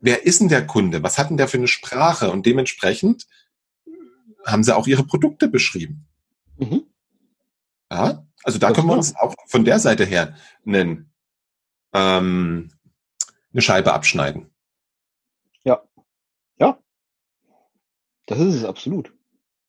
[0.00, 1.02] wer ist denn der Kunde?
[1.02, 2.30] Was hat denn der für eine Sprache?
[2.30, 3.26] Und dementsprechend
[4.44, 6.06] haben sie auch ihre Produkte beschrieben.
[6.58, 6.84] Mhm.
[7.90, 11.10] Ja, also da das können wir uns auch von der Seite her einen,
[11.92, 12.70] ähm,
[13.52, 14.50] eine Scheibe abschneiden.
[15.64, 15.82] Ja.
[16.58, 16.78] Ja.
[18.26, 19.15] Das ist es absolut.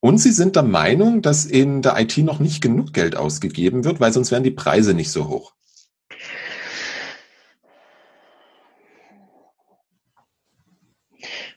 [0.08, 4.00] Und sie sind der Meinung, dass in der IT noch nicht genug Geld ausgegeben wird,
[4.00, 5.52] weil sonst wären die Preise nicht so hoch.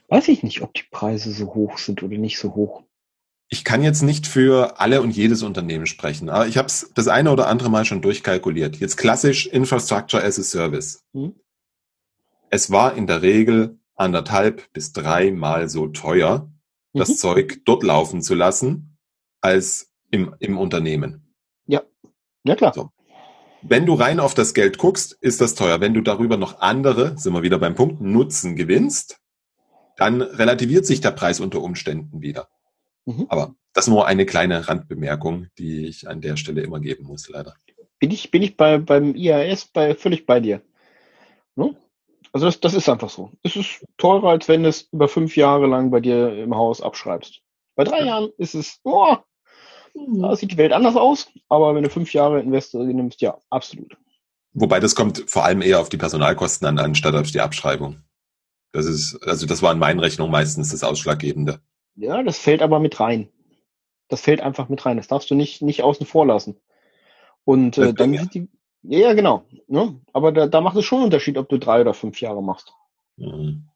[0.09, 2.83] Weiß ich nicht, ob die Preise so hoch sind oder nicht so hoch.
[3.47, 7.07] Ich kann jetzt nicht für alle und jedes Unternehmen sprechen, aber ich habe es das
[7.07, 8.75] eine oder andere Mal schon durchkalkuliert.
[8.75, 11.05] Jetzt klassisch Infrastructure as a Service.
[11.13, 11.35] Hm?
[12.49, 16.51] Es war in der Regel anderthalb bis dreimal so teuer,
[16.93, 17.15] das mhm.
[17.15, 18.97] Zeug dort laufen zu lassen,
[19.41, 21.33] als im, im Unternehmen.
[21.65, 21.83] Ja,
[22.43, 22.73] ja klar.
[22.73, 22.89] So.
[23.61, 25.79] Wenn du rein auf das Geld guckst, ist das teuer.
[25.79, 29.19] Wenn du darüber noch andere, sind wir wieder beim Punkt, Nutzen gewinnst,
[29.97, 32.49] dann relativiert sich der Preis unter Umständen wieder.
[33.05, 33.27] Mhm.
[33.29, 37.55] Aber das nur eine kleine Randbemerkung, die ich an der Stelle immer geben muss, leider.
[37.99, 40.61] Bin ich, bin ich bei, beim IAS bei, völlig bei dir.
[41.55, 41.75] Ne?
[42.33, 43.31] Also das, das ist einfach so.
[43.43, 46.81] Es ist teurer, als wenn du es über fünf Jahre lang bei dir im Haus
[46.81, 47.41] abschreibst.
[47.75, 48.05] Bei drei ja.
[48.05, 49.17] Jahren ist es, oh,
[49.93, 53.97] da sieht die Welt anders aus, aber wenn du fünf Jahre Investor nimmst, ja, absolut.
[54.53, 58.03] Wobei das kommt vor allem eher auf die Personalkosten an, anstatt auf die Abschreibung.
[58.71, 61.59] Das ist, also das war in meinen Rechnungen meistens das Ausschlaggebende.
[61.95, 63.29] Ja, das fällt aber mit rein.
[64.07, 64.97] Das fällt einfach mit rein.
[64.97, 66.57] Das darfst du nicht, nicht außen vor lassen.
[67.43, 68.49] Und äh, dann sind die,
[68.83, 69.45] ja, genau.
[69.67, 69.99] Ne?
[70.13, 72.73] Aber da, da macht es schon einen Unterschied, ob du drei oder fünf Jahre machst.
[73.17, 73.67] Mhm.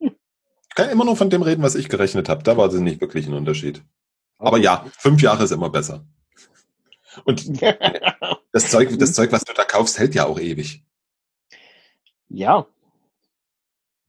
[0.00, 2.42] Ich kann immer nur von dem reden, was ich gerechnet habe.
[2.42, 3.82] Da war es nicht wirklich ein Unterschied.
[4.38, 6.06] Aber ja, fünf Jahre ist immer besser.
[7.24, 7.62] Und
[8.52, 10.82] das Zeug, das Zeug, was du da kaufst, hält ja auch ewig.
[12.28, 12.66] Ja.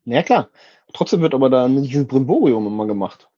[0.05, 0.49] Na ja, klar.
[0.93, 3.29] Trotzdem wird aber da dieses Brimborium immer gemacht.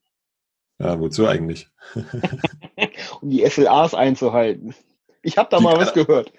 [0.77, 1.69] Ja, wozu eigentlich?
[3.21, 4.75] um die SLAs einzuhalten.
[5.25, 6.31] Ich habe da die mal was gehört.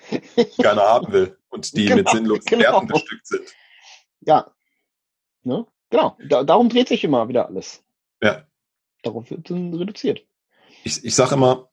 [0.62, 2.62] keiner haben will und die genau, mit sinnlosen genau.
[2.62, 3.54] Werten bestückt sind.
[4.20, 4.54] Ja.
[5.42, 5.66] Ne?
[5.90, 6.16] Genau.
[6.28, 7.82] Da, darum dreht sich immer wieder alles.
[8.22, 8.46] Ja.
[9.02, 10.24] Darauf wird dann reduziert.
[10.84, 11.68] Ich, ich sage immer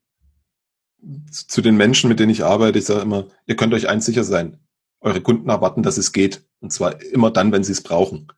[1.29, 4.23] zu den Menschen, mit denen ich arbeite, ich sage immer, ihr könnt euch eins sicher
[4.23, 4.59] sein.
[4.99, 6.47] Eure Kunden erwarten, dass es geht.
[6.61, 8.31] Und zwar immer dann, wenn sie es brauchen.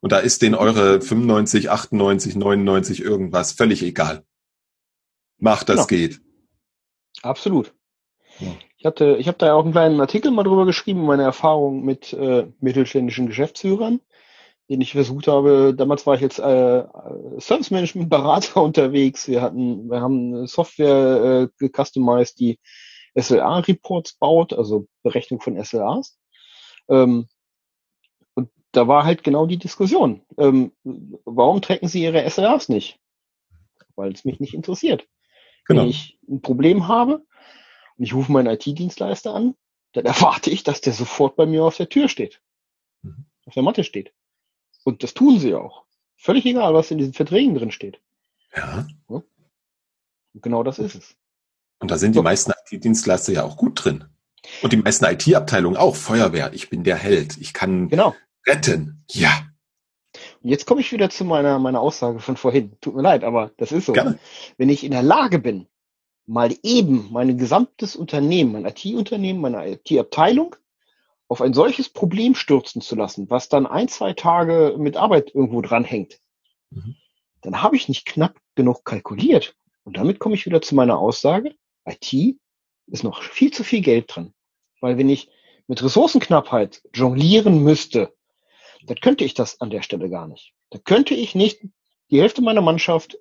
[0.00, 4.24] Und da ist denen eure 95, 98, 99 irgendwas völlig egal.
[5.36, 6.00] Macht, das genau.
[6.00, 6.20] geht.
[7.20, 7.74] Absolut.
[8.78, 12.12] Ich hatte, ich habe da auch einen kleinen Artikel mal drüber geschrieben, meine Erfahrung mit
[12.12, 14.00] äh, mittelständischen Geschäftsführern,
[14.68, 15.74] den ich versucht habe.
[15.76, 16.84] Damals war ich jetzt äh,
[17.38, 19.28] Service Management Berater unterwegs.
[19.28, 22.58] Wir hatten, wir haben Software äh, gecustomized, die
[23.16, 26.18] SLA Reports baut, also Berechnung von SLAs.
[26.88, 27.28] Ähm,
[28.34, 30.22] und da war halt genau die Diskussion.
[30.38, 30.72] Ähm,
[31.24, 32.98] warum tracken Sie Ihre SLAs nicht?
[33.94, 35.06] Weil es mich nicht interessiert.
[35.66, 35.82] Genau.
[35.82, 37.24] Wenn ich ein Problem habe,
[38.02, 39.54] ich rufe meinen IT-Dienstleister an,
[39.92, 42.40] dann erwarte ich, dass der sofort bei mir auf der Tür steht.
[43.02, 43.26] Mhm.
[43.46, 44.12] Auf der Matte steht.
[44.84, 45.84] Und das tun sie auch.
[46.16, 48.00] Völlig egal, was in diesen Verträgen drin steht.
[48.56, 48.86] Ja.
[49.06, 49.24] Und
[50.34, 51.16] genau das ist es.
[51.80, 54.04] Und da sind die meisten IT-Dienstleister ja auch gut drin.
[54.62, 55.96] Und die meisten IT-Abteilungen auch.
[55.96, 57.36] Feuerwehr, ich bin der Held.
[57.38, 58.14] Ich kann genau.
[58.46, 59.04] retten.
[59.10, 59.48] Ja.
[60.42, 62.76] Und jetzt komme ich wieder zu meiner, meiner Aussage von vorhin.
[62.80, 63.92] Tut mir leid, aber das ist so.
[63.92, 64.18] Gerne.
[64.58, 65.66] Wenn ich in der Lage bin,
[66.26, 70.56] mal eben mein gesamtes Unternehmen, mein IT-Unternehmen, meine IT-Abteilung
[71.28, 75.62] auf ein solches Problem stürzen zu lassen, was dann ein, zwei Tage mit Arbeit irgendwo
[75.62, 76.20] dranhängt,
[76.70, 76.96] mhm.
[77.40, 79.56] dann habe ich nicht knapp genug kalkuliert.
[79.84, 81.54] Und damit komme ich wieder zu meiner Aussage,
[81.86, 82.36] IT
[82.86, 84.34] ist noch viel zu viel Geld drin.
[84.80, 85.30] Weil wenn ich
[85.66, 88.12] mit Ressourcenknappheit jonglieren müsste,
[88.86, 90.52] dann könnte ich das an der Stelle gar nicht.
[90.70, 91.62] Da könnte ich nicht
[92.10, 93.18] die Hälfte meiner Mannschaft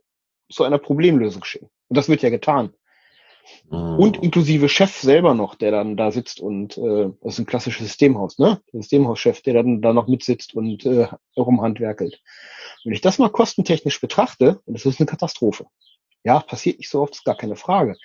[0.52, 1.70] zu einer Problemlösung schicken.
[1.88, 2.74] Und das wird ja getan.
[3.70, 4.00] Mhm.
[4.00, 7.88] Und inklusive Chef selber noch, der dann da sitzt und äh, das ist ein klassisches
[7.88, 8.62] Systemhaus, ne?
[8.72, 12.22] Systemhauschef, der dann da noch mitsitzt und äh, rumhandwerkelt.
[12.84, 15.66] Wenn ich das mal kostentechnisch betrachte, dann ist das eine Katastrophe.
[16.24, 17.98] Ja, passiert nicht so oft, ist gar keine Frage.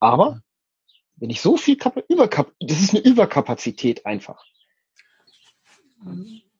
[0.00, 0.40] Aber
[1.16, 4.44] wenn ich so viel Kap Überkap das ist eine Überkapazität einfach.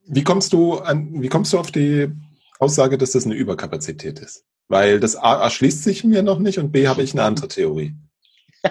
[0.07, 2.11] Wie kommst du an, wie kommst du auf die
[2.59, 4.45] Aussage, dass das eine Überkapazität ist?
[4.69, 7.95] Weil das A erschließt sich mir noch nicht und B habe ich eine andere Theorie.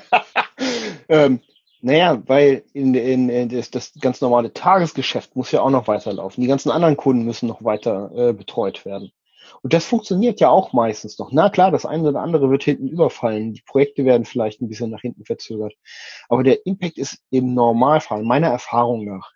[1.10, 1.40] ähm,
[1.82, 6.42] naja, weil in, in, in das, das, ganz normale Tagesgeschäft muss ja auch noch weiterlaufen.
[6.42, 9.12] Die ganzen anderen Kunden müssen noch weiter äh, betreut werden.
[9.62, 11.32] Und das funktioniert ja auch meistens noch.
[11.32, 13.54] Na klar, das eine oder andere wird hinten überfallen.
[13.54, 15.74] Die Projekte werden vielleicht ein bisschen nach hinten verzögert.
[16.30, 19.32] Aber der Impact ist im Normalfall, meiner Erfahrung nach,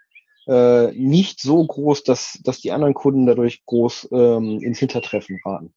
[0.48, 5.74] äh, nicht so groß, dass, dass die anderen Kunden dadurch groß ähm, ins Hintertreffen raten.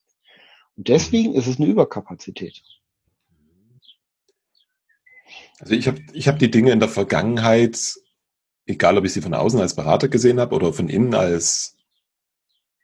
[0.77, 2.63] Und deswegen ist es eine Überkapazität.
[5.61, 7.95] Also ich habe ich hab die Dinge in der Vergangenheit,
[8.67, 11.77] egal ob ich sie von außen als Berater gesehen habe oder von innen als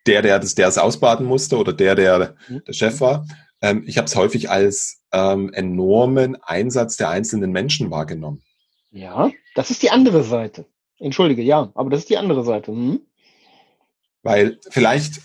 [0.07, 2.63] der, der das, der es ausbaden musste oder der, der mhm.
[2.67, 3.27] der Chef war,
[3.61, 8.43] ähm, ich habe es häufig als ähm, enormen Einsatz der einzelnen Menschen wahrgenommen.
[8.91, 10.67] Ja, das ist die andere Seite.
[10.99, 12.73] Entschuldige, ja, aber das ist die andere Seite.
[12.73, 13.01] Hm?
[14.23, 15.21] Weil vielleicht,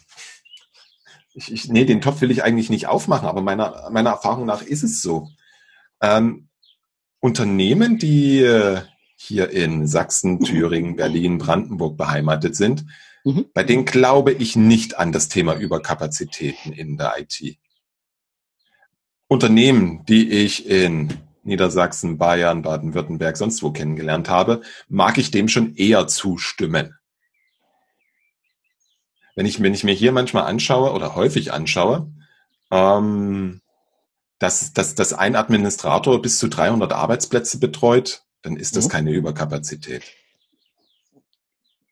[1.34, 4.62] ich, ich, nee, den Topf will ich eigentlich nicht aufmachen, aber meiner, meiner Erfahrung nach
[4.62, 5.30] ist es so.
[6.02, 6.50] Ähm,
[7.22, 8.82] Unternehmen, die äh,
[9.16, 12.86] hier in Sachsen, Thüringen, Berlin, Brandenburg beheimatet sind,
[13.24, 13.46] mhm.
[13.54, 17.58] bei denen glaube ich nicht an das Thema Überkapazitäten in der IT.
[19.28, 25.76] Unternehmen, die ich in Niedersachsen, Bayern, Baden-Württemberg, sonst wo kennengelernt habe, mag ich dem schon
[25.76, 26.96] eher zustimmen.
[29.36, 32.12] Wenn ich, wenn ich mir hier manchmal anschaue oder häufig anschaue,
[32.72, 33.61] ähm,
[34.42, 38.90] dass, dass, dass ein Administrator bis zu 300 Arbeitsplätze betreut, dann ist das mhm.
[38.90, 40.02] keine Überkapazität.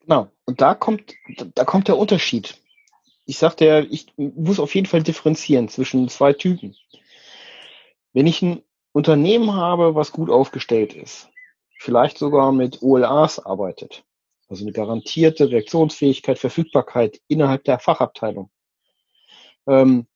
[0.01, 0.31] Genau.
[0.45, 1.13] Und da kommt,
[1.53, 2.59] da kommt der Unterschied.
[3.27, 6.75] Ich sagte ja, ich muss auf jeden Fall differenzieren zwischen zwei Typen.
[8.13, 11.29] Wenn ich ein Unternehmen habe, was gut aufgestellt ist,
[11.77, 14.03] vielleicht sogar mit OLAs arbeitet,
[14.47, 18.49] also eine garantierte Reaktionsfähigkeit, Verfügbarkeit innerhalb der Fachabteilung,
[19.67, 20.07] ähm,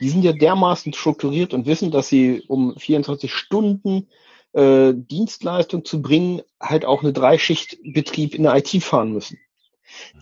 [0.00, 4.08] die sind ja dermaßen strukturiert und wissen, dass sie um 24 Stunden
[4.52, 9.38] äh, Dienstleistung zu bringen, halt auch eine Dreischichtbetrieb in der IT fahren müssen.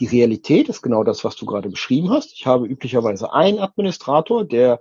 [0.00, 2.32] Die Realität ist genau das, was du gerade beschrieben hast.
[2.32, 4.80] Ich habe üblicherweise einen Administrator, der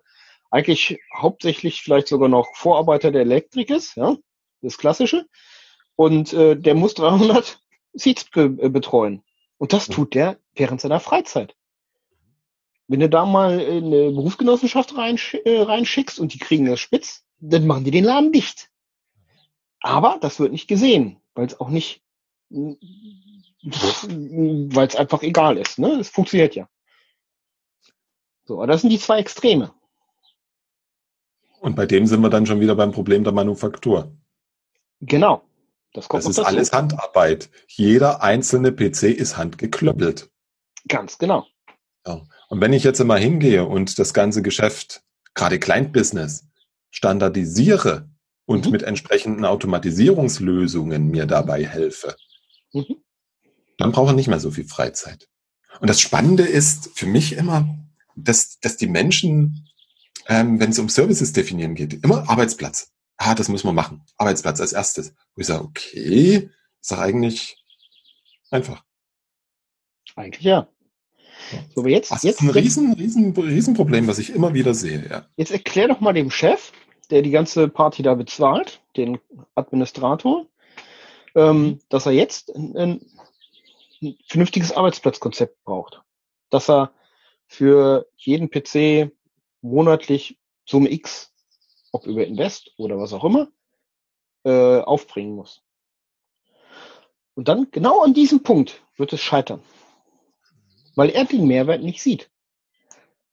[0.52, 4.16] eigentlich hauptsächlich vielleicht sogar noch Vorarbeiter der Elektrik ist, ja,
[4.62, 5.26] das Klassische.
[5.96, 7.62] Und äh, der muss 300
[7.94, 9.24] Seats be äh, betreuen.
[9.58, 11.56] Und das tut der während seiner Freizeit.
[12.90, 17.68] Wenn du da mal eine Berufsgenossenschaft reinsch äh, reinschickst und die kriegen das spitz, dann
[17.68, 18.72] machen die den Laden dicht.
[19.80, 22.02] Aber das wird nicht gesehen, weil es auch nicht,
[22.50, 22.78] weil
[24.88, 25.78] es einfach egal ist.
[25.78, 26.00] Ne?
[26.00, 26.68] Es funktioniert ja.
[28.46, 29.72] So, aber das sind die zwei Extreme.
[31.60, 34.12] Und bei dem sind wir dann schon wieder beim Problem der Manufaktur.
[35.02, 35.44] Genau.
[35.94, 36.48] Das, kommt das ist dazu.
[36.48, 37.52] alles Handarbeit.
[37.68, 40.32] Jeder einzelne PC ist handgeklöppelt.
[40.88, 41.46] Ganz genau.
[42.08, 42.24] Ja.
[42.50, 45.04] Und wenn ich jetzt immer hingehe und das ganze Geschäft,
[45.36, 46.46] gerade Client-Business,
[46.90, 48.10] standardisiere
[48.46, 48.72] und mhm.
[48.72, 52.16] mit entsprechenden Automatisierungslösungen mir dabei helfe,
[52.74, 53.04] mhm.
[53.78, 55.30] dann brauche ich nicht mehr so viel Freizeit.
[55.80, 57.78] Und das Spannende ist für mich immer,
[58.16, 59.70] dass, dass die Menschen,
[60.28, 62.92] ähm, wenn es um Services definieren geht, immer Arbeitsplatz.
[63.18, 64.02] Ah, das müssen wir machen.
[64.18, 65.14] Arbeitsplatz als erstes.
[65.36, 66.50] Wo ich sage, okay,
[66.82, 67.64] ist doch eigentlich
[68.50, 68.84] einfach.
[70.16, 70.68] Eigentlich ja.
[71.74, 74.74] So, aber jetzt, das jetzt ist ein riesen, riesen, riesen Problem, was ich immer wieder
[74.74, 75.06] sehe.
[75.10, 75.26] Ja.
[75.36, 76.72] Jetzt erklär doch mal dem Chef,
[77.10, 79.20] der die ganze Party da bezahlt, den
[79.56, 80.46] Administrator,
[81.36, 81.80] ähm, mhm.
[81.90, 86.02] dass er jetzt ein, ein vernünftiges Arbeitsplatzkonzept braucht.
[86.50, 86.92] Dass er
[87.48, 89.12] für jeden PC
[89.62, 91.34] monatlich Summe X,
[91.92, 93.50] ob über Invest oder was auch immer,
[94.44, 95.62] äh, aufbringen muss.
[97.34, 99.62] Und dann genau an diesem Punkt wird es scheitern
[100.96, 102.30] weil er den Mehrwert nicht sieht.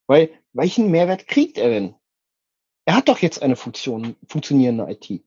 [0.06, 1.94] Weil welchen Mehrwert kriegt er denn?
[2.84, 5.22] Er hat doch jetzt eine Funktion, funktionierende IT.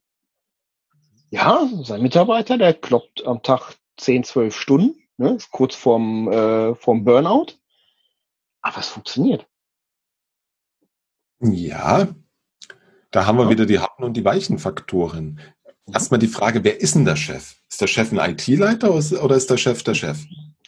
[1.30, 6.74] Ja, sein Mitarbeiter, der kloppt am Tag 10, 12 Stunden, ne, ist kurz vorm, äh,
[6.76, 7.54] vorm Burnout.
[8.62, 9.48] Aber es funktioniert.
[11.42, 12.08] Ja,
[13.12, 13.50] da haben wir ja.
[13.50, 15.40] wieder die harten und die weichen Faktoren.
[15.92, 17.56] Erstmal die Frage, wer ist denn der Chef?
[17.70, 20.26] Ist der Chef ein IT-Leiter oder ist der Chef der Chef?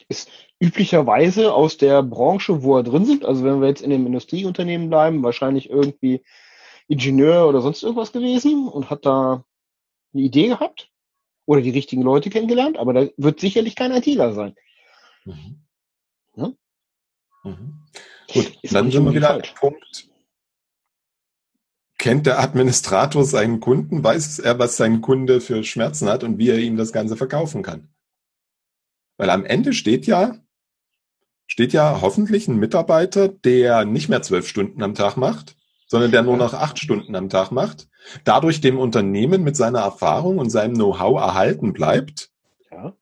[0.08, 0.30] Ist
[0.62, 4.90] üblicherweise aus der Branche, wo er drin sind, also wenn wir jetzt in dem Industrieunternehmen
[4.90, 6.24] bleiben, wahrscheinlich irgendwie
[6.88, 9.44] Ingenieur oder sonst irgendwas gewesen und hat da
[10.14, 10.92] eine Idee gehabt
[11.46, 14.56] oder die richtigen Leute kennengelernt, aber da wird sicherlich kein ITler sein.
[15.26, 15.64] Mhm.
[16.36, 16.52] Ja?
[17.44, 17.82] Mhm.
[18.32, 20.10] Gut, Ist dann sind wir wieder an Punkt.
[21.98, 24.04] Kennt der Administrator seinen Kunden?
[24.04, 27.64] Weiß er, was sein Kunde für Schmerzen hat und wie er ihm das Ganze verkaufen
[27.64, 27.90] kann?
[29.18, 30.36] Weil am Ende steht ja,
[31.52, 36.22] steht ja hoffentlich ein Mitarbeiter, der nicht mehr zwölf Stunden am Tag macht, sondern der
[36.22, 37.90] nur noch acht Stunden am Tag macht,
[38.24, 42.32] dadurch dem Unternehmen mit seiner Erfahrung und seinem Know-how erhalten bleibt
[42.72, 42.96] ja.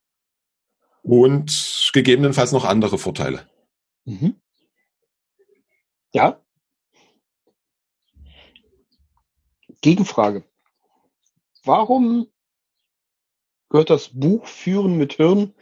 [1.03, 3.47] und gegebenenfalls noch andere Vorteile.
[4.05, 4.41] Mhm.
[6.11, 6.41] Ja.
[9.81, 10.43] Gegenfrage.
[11.63, 12.25] Warum
[13.69, 15.53] gehört das Buch Führen mit Hirn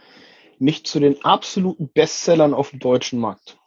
[0.62, 3.58] nicht zu den absoluten Bestsellern auf dem deutschen Markt?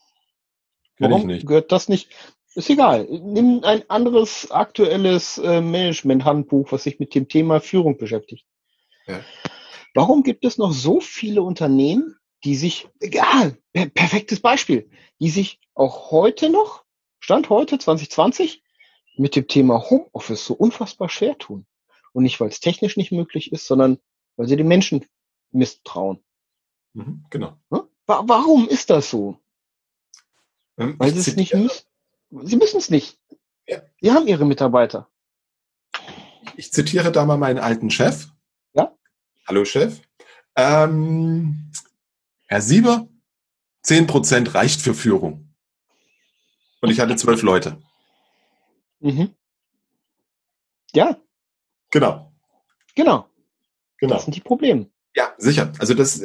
[0.99, 2.11] Warum gehört das nicht?
[2.55, 3.07] Ist egal.
[3.09, 8.45] Nimm ein anderes aktuelles äh, Management-Handbuch, was sich mit dem Thema Führung beschäftigt.
[9.07, 9.21] Ja.
[9.95, 16.11] Warum gibt es noch so viele Unternehmen, die sich, egal, perfektes Beispiel, die sich auch
[16.11, 16.85] heute noch,
[17.19, 18.63] Stand heute 2020,
[19.17, 21.67] mit dem Thema Homeoffice so unfassbar schwer tun.
[22.13, 23.99] Und nicht, weil es technisch nicht möglich ist, sondern
[24.37, 25.05] weil sie den Menschen
[25.53, 26.25] misstrauen.
[26.95, 27.57] Mhm, genau.
[28.07, 29.39] Warum ist das so?
[30.77, 31.85] Ähm, weil sie es nicht müssen.
[32.43, 33.19] Sie müssen es nicht.
[33.67, 33.83] Ja.
[34.01, 35.09] Sie haben ihre Mitarbeiter.
[36.57, 38.29] Ich zitiere da mal meinen alten Chef.
[38.73, 38.97] Ja.
[39.47, 40.01] Hallo Chef.
[40.57, 41.71] Ähm,
[42.49, 43.09] Herr Sieber,
[43.83, 45.55] zehn Prozent reicht für Führung.
[46.81, 47.81] Und ich hatte zwölf Leute.
[49.01, 49.35] Mhm.
[50.93, 51.17] Ja.
[51.91, 52.33] Genau.
[52.95, 53.29] Genau.
[53.99, 54.15] Genau.
[54.15, 54.91] Das sind die Probleme.
[55.15, 55.73] Ja, sicher.
[55.79, 56.23] Also das,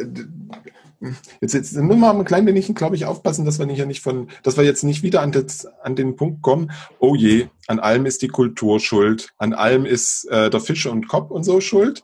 [1.41, 3.85] Jetzt, jetzt müssen wir mal ein klein wenig, glaube ich, aufpassen, dass wir nicht ja
[3.85, 7.47] nicht von, dass wir jetzt nicht wieder an, das, an den Punkt kommen, oh je,
[7.67, 11.43] an allem ist die Kultur schuld, an allem ist äh, der Fisch und Kopf und
[11.43, 12.03] so schuld.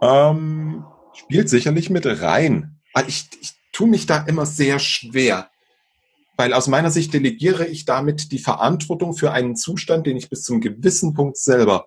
[0.00, 2.80] Ähm, spielt sicherlich mit rein.
[2.92, 5.48] Aber ich, ich tue mich da immer sehr schwer.
[6.36, 10.42] Weil aus meiner Sicht delegiere ich damit die Verantwortung für einen Zustand, den ich bis
[10.42, 11.86] zum gewissen Punkt selber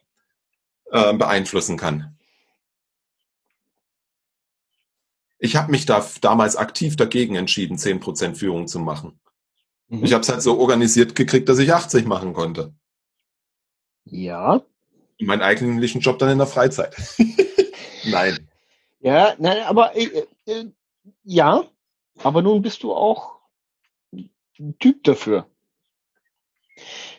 [0.92, 2.16] äh, beeinflussen kann.
[5.38, 9.20] Ich habe mich da damals aktiv dagegen entschieden, 10% Führung zu machen.
[9.88, 10.04] Mhm.
[10.04, 12.74] Ich habe es halt so organisiert gekriegt, dass ich 80 machen konnte.
[14.06, 14.62] Ja.
[15.20, 16.96] Meinen eigentlichen Job dann in der Freizeit.
[18.06, 18.48] nein.
[19.00, 20.66] Ja, nein, aber äh, äh,
[21.24, 21.66] ja,
[22.24, 23.40] aber nun bist du auch
[24.12, 25.50] ein Typ dafür.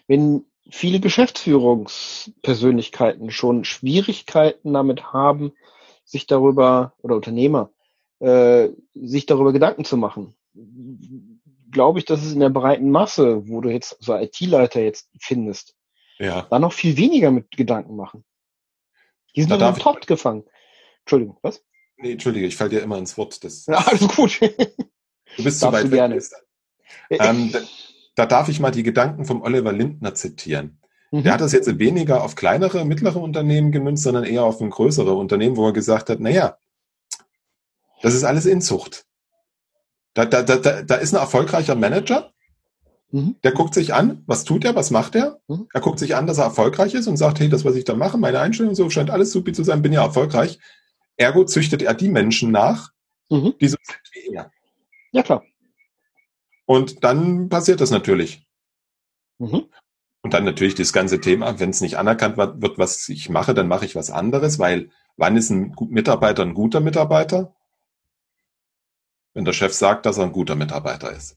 [0.07, 5.53] Wenn viele Geschäftsführungspersönlichkeiten schon Schwierigkeiten damit haben,
[6.05, 7.71] sich darüber oder Unternehmer
[8.21, 10.35] äh, sich darüber Gedanken zu machen.
[11.71, 15.75] Glaube ich, dass es in der breiten Masse, wo du jetzt so IT-Leiter jetzt findest,
[16.19, 16.47] ja.
[16.49, 18.25] da noch viel weniger mit Gedanken machen.
[19.35, 20.45] Die sind da im Trott gefangen.
[21.01, 21.63] Entschuldigung, was?
[21.99, 23.45] Nee, Entschuldige, ich falle dir immer ins Wort.
[23.45, 24.41] Das ja, alles gut.
[24.41, 26.23] Du bist zu weit weg.
[27.11, 27.61] Ähm, da,
[28.15, 30.81] da, darf ich mal die Gedanken vom Oliver Lindner zitieren.
[31.11, 31.25] Mhm.
[31.25, 35.15] Der hat das jetzt weniger auf kleinere, mittlere Unternehmen gemünzt, sondern eher auf ein größere
[35.15, 36.59] Unternehmen, wo er gesagt hat, naja,
[38.03, 39.07] das ist alles Inzucht.
[40.15, 42.33] Da, da, da, da ist ein erfolgreicher Manager,
[43.11, 43.37] mhm.
[43.45, 45.41] der guckt sich an, was tut er, was macht er.
[45.49, 45.69] Mhm.
[45.73, 47.95] Er guckt sich an, dass er erfolgreich ist und sagt, hey, das, was ich da
[47.95, 50.59] mache, meine Einstellung so scheint alles super zu sein, bin ja erfolgreich.
[51.17, 52.93] Ergo züchtet er die Menschen nach,
[53.31, 53.55] mhm.
[53.61, 54.51] die so sind wie er.
[55.13, 55.43] Ja, klar.
[56.67, 58.47] Und dann passiert das natürlich.
[59.39, 59.67] Mhm.
[60.23, 63.69] Und dann natürlich das ganze Thema, wenn es nicht anerkannt wird, was ich mache, dann
[63.69, 67.56] mache ich was anderes, weil wann ist ein Mitarbeiter ein guter Mitarbeiter?
[69.37, 71.37] Wenn der Chef sagt, dass er ein guter Mitarbeiter ist.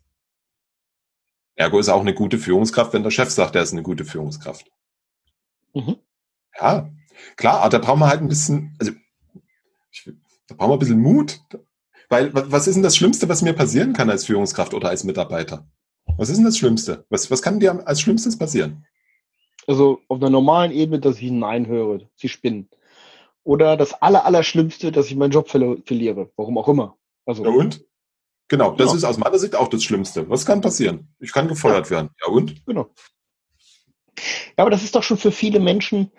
[1.55, 4.05] Ergo ist er auch eine gute Führungskraft, wenn der Chef sagt, er ist eine gute
[4.05, 4.71] Führungskraft.
[5.73, 5.97] Mhm.
[6.57, 6.89] Ja,
[7.35, 8.93] klar, aber da brauchen wir halt ein bisschen, also
[9.91, 10.09] ich,
[10.47, 11.41] da brauchen wir ein bisschen Mut.
[12.07, 15.67] Weil, was ist denn das Schlimmste, was mir passieren kann als Führungskraft oder als Mitarbeiter?
[16.15, 17.05] Was ist denn das Schlimmste?
[17.09, 18.85] Was, was kann dir als Schlimmstes passieren?
[19.67, 22.69] Also auf einer normalen Ebene, dass ich Nein höre, sie spinnen.
[23.43, 26.31] Oder das aller, Allerschlimmste, dass ich meinen Job verliere.
[26.37, 26.97] Warum auch immer.
[27.25, 27.88] Also, ja und?
[28.49, 28.97] Genau, das ja.
[28.97, 30.27] ist aus meiner Sicht auch das Schlimmste.
[30.29, 31.07] Was kann passieren?
[31.19, 31.91] Ich kann gefeuert ja.
[31.91, 32.09] werden.
[32.19, 32.65] Ja und?
[32.65, 32.91] Genau.
[34.57, 36.11] Ja, aber das ist doch schon für viele Menschen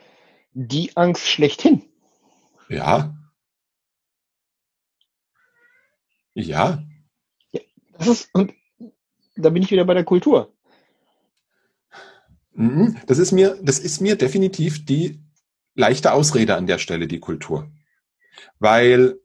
[0.53, 1.83] die Angst schlechthin.
[2.69, 3.15] Ja.
[6.35, 6.83] Ja.
[7.51, 7.61] ja
[7.99, 8.55] das ist, und
[9.37, 10.55] da bin ich wieder bei der Kultur.
[12.53, 12.97] Mhm.
[13.07, 15.21] Das ist mir, das ist mir definitiv die
[15.75, 17.71] leichte Ausrede an der Stelle, die Kultur.
[18.59, 19.20] Weil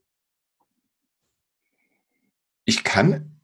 [2.65, 3.39] ich kann,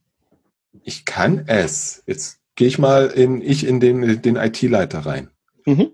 [0.83, 2.03] ich kann es.
[2.07, 5.29] Jetzt gehe ich mal in, ich in den, den IT-Leiter rein.
[5.65, 5.91] Mhm.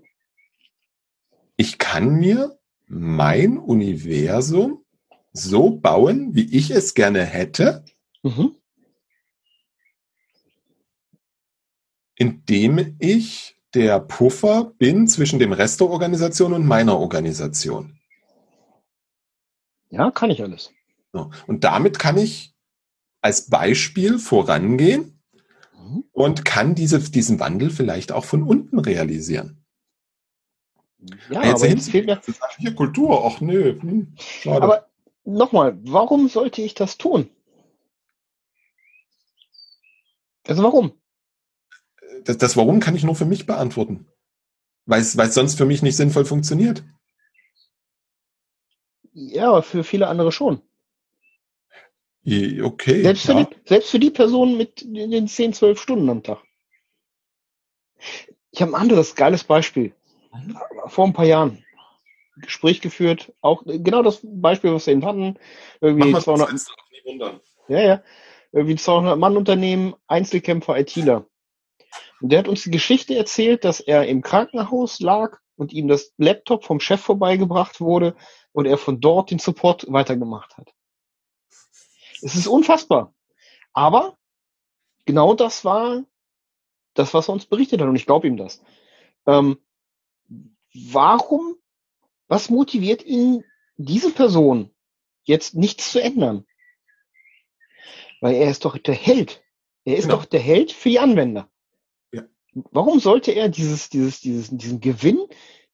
[1.56, 4.84] Ich kann mir mein Universum
[5.32, 7.84] so bauen, wie ich es gerne hätte,
[8.22, 8.56] mhm.
[12.14, 17.98] indem ich der Puffer bin zwischen dem Rest der Organisation und meiner Organisation.
[19.90, 20.72] Ja, kann ich alles.
[21.12, 21.30] So.
[21.46, 22.54] Und damit kann ich
[23.20, 25.20] als Beispiel vorangehen
[25.74, 26.04] mhm.
[26.12, 29.64] und kann diese, diesen Wandel vielleicht auch von unten realisieren.
[31.30, 32.20] Ja, jetzt aber jetzt fehlt mir
[32.58, 33.24] hier Kultur.
[33.24, 34.62] Ach nö, hm, schade.
[34.62, 34.88] Aber
[35.24, 37.30] nochmal, warum sollte ich das tun?
[40.46, 40.92] Also warum?
[42.24, 44.06] Das, das Warum kann ich nur für mich beantworten.
[44.86, 46.82] Weil es sonst für mich nicht sinnvoll funktioniert.
[49.12, 50.62] Ja, aber für viele andere schon.
[52.24, 53.02] Okay.
[53.02, 53.44] Selbst für, ja.
[53.44, 56.42] die, selbst für die Person mit den 10, 12 Stunden am Tag.
[58.50, 59.94] Ich habe ein anderes geiles Beispiel.
[60.86, 61.64] Vor ein paar Jahren.
[62.40, 65.38] Gespräch geführt, auch genau das Beispiel, was wir eben hatten.
[65.80, 66.50] Irgendwie Mach 200,
[67.68, 68.02] ja, ja.
[68.52, 71.26] Irgendwie 200 Mann Unternehmen, Einzelkämpfer, ITler.
[72.20, 76.12] Und der hat uns die Geschichte erzählt, dass er im Krankenhaus lag und ihm das
[76.16, 78.16] Laptop vom Chef vorbeigebracht wurde
[78.52, 80.72] und er von dort den Support weitergemacht hat.
[82.22, 83.14] Es ist unfassbar.
[83.72, 84.16] Aber
[85.04, 86.04] genau das war
[86.94, 87.88] das, was er uns berichtet hat.
[87.88, 88.62] Und ich glaube ihm das.
[89.26, 89.58] Ähm,
[90.74, 91.56] warum,
[92.26, 93.44] was motiviert ihn,
[93.76, 94.70] diese Person
[95.24, 96.44] jetzt nichts zu ändern?
[98.20, 99.42] Weil er ist doch der Held.
[99.84, 100.16] Er ist genau.
[100.16, 101.48] doch der Held für die Anwender.
[102.12, 102.24] Ja.
[102.52, 105.26] Warum sollte er dieses, dieses, dieses, diesen Gewinn,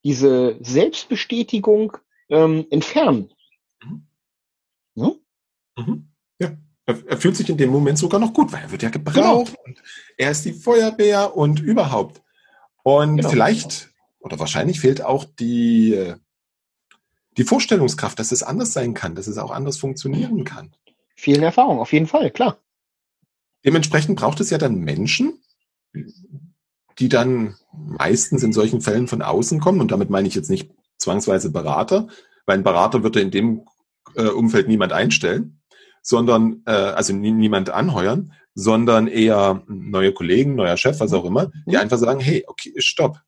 [0.05, 1.97] diese Selbstbestätigung
[2.29, 3.33] ähm, entfernen?
[3.83, 4.07] Mhm.
[4.97, 5.21] Hm?
[5.77, 6.14] Mhm.
[6.39, 6.53] Ja.
[6.87, 9.17] Er, er, fühlt sich in dem Moment sogar noch gut, weil er wird ja gebraucht
[9.53, 9.65] genau.
[9.65, 9.83] und
[10.19, 12.23] er ist die Feuerwehr und überhaupt.
[12.83, 13.31] Und genau.
[13.31, 16.15] vielleicht oder wahrscheinlich fehlt auch die,
[17.37, 20.73] die Vorstellungskraft, dass es anders sein kann, dass es auch anders funktionieren kann.
[21.15, 22.59] Vielen Erfahrung, auf jeden Fall, klar.
[23.65, 25.43] Dementsprechend braucht es ja dann Menschen,
[26.99, 29.81] die dann meistens in solchen Fällen von außen kommen.
[29.81, 32.09] Und damit meine ich jetzt nicht zwangsweise Berater,
[32.47, 33.67] weil ein Berater würde in dem
[34.17, 35.61] äh, Umfeld niemand einstellen,
[36.05, 41.73] sondern äh, also niemand anheuern, sondern eher neue Kollegen, neuer Chef, was auch immer, die
[41.73, 41.79] mhm.
[41.79, 43.19] einfach sagen, hey, okay, stopp,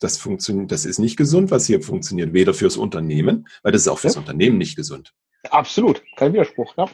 [0.00, 3.88] das funktioniert, das ist nicht gesund, was hier funktioniert, weder fürs Unternehmen, weil das ist
[3.88, 4.20] auch fürs ja.
[4.20, 5.14] Unternehmen nicht gesund.
[5.48, 6.90] Absolut, kein Widerspruch, ja.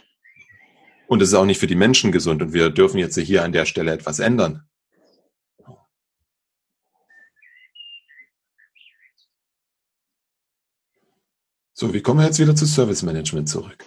[1.09, 3.53] Und es ist auch nicht für die Menschen gesund und wir dürfen jetzt hier an
[3.53, 4.69] der Stelle etwas ändern.
[11.73, 13.87] So, wie kommen wir jetzt wieder zu Service Management zurück?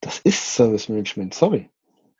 [0.00, 1.68] Das ist Service Management, sorry.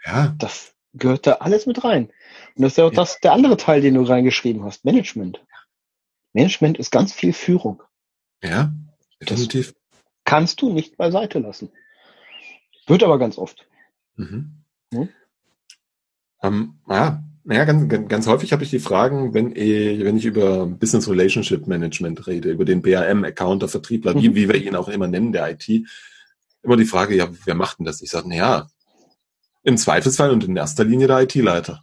[0.04, 0.34] Ja.
[0.38, 2.10] Das gehört da alles mit rein.
[2.54, 2.96] Und das ist ja auch ja.
[2.96, 5.44] das, der andere Teil, den du reingeschrieben hast, Management.
[6.32, 7.82] Management ist ganz viel Führung.
[8.42, 8.72] Ja,
[9.20, 9.72] definitiv.
[9.72, 11.70] Das kannst du nicht beiseite lassen.
[12.86, 13.66] Wird aber ganz oft.
[14.16, 14.64] Mhm.
[14.92, 15.08] Hm?
[16.42, 20.66] Ähm, ja, naja, ganz, ganz, häufig habe ich die Fragen, wenn ich, wenn ich über
[20.66, 24.22] Business Relationship Management rede, über den BAM-Accounter, Vertriebler, mhm.
[24.22, 25.86] wie, wie wir ihn auch immer nennen, der IT,
[26.64, 28.02] immer die Frage, ja, wer macht denn das?
[28.02, 28.66] Ich sage, na ja,
[29.62, 31.82] im Zweifelsfall und in erster Linie der IT-Leiter.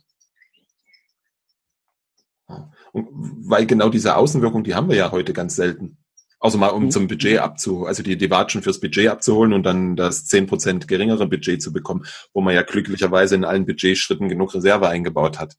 [2.91, 3.07] Und
[3.47, 5.97] weil genau diese Außenwirkung, die haben wir ja heute ganz selten.
[6.39, 6.91] Außer mal, um mhm.
[6.91, 10.87] zum Budget abzuholen, also die, die Watschen fürs Budget abzuholen und dann das zehn Prozent
[10.87, 15.55] geringere Budget zu bekommen, wo man ja glücklicherweise in allen Budgetschritten genug Reserve eingebaut hat.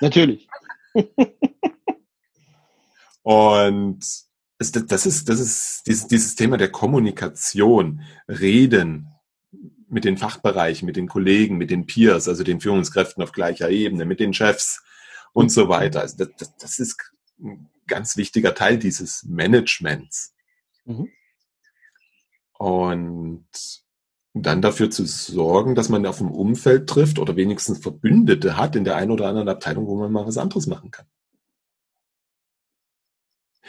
[0.00, 0.48] Natürlich.
[3.22, 4.25] und
[4.58, 9.08] das, ist, das ist dieses, dieses Thema der Kommunikation, Reden
[9.88, 14.04] mit den Fachbereichen, mit den Kollegen, mit den Peers, also den Führungskräften auf gleicher Ebene,
[14.04, 14.82] mit den Chefs,
[15.36, 16.00] und so weiter.
[16.00, 16.96] Also das, das, das ist
[17.38, 20.34] ein ganz wichtiger Teil dieses Managements.
[20.86, 21.10] Mhm.
[22.54, 23.46] Und
[24.32, 28.84] dann dafür zu sorgen, dass man auf dem Umfeld trifft oder wenigstens Verbündete hat in
[28.84, 31.06] der einen oder anderen Abteilung, wo man mal was anderes machen kann.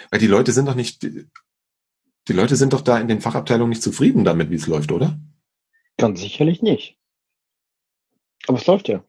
[0.09, 1.27] Weil die Leute sind doch nicht, die,
[2.33, 5.19] Leute sind doch da in den Fachabteilungen nicht zufrieden damit, wie es läuft, oder?
[5.97, 6.97] Ganz sicherlich nicht.
[8.47, 9.03] Aber es läuft ja.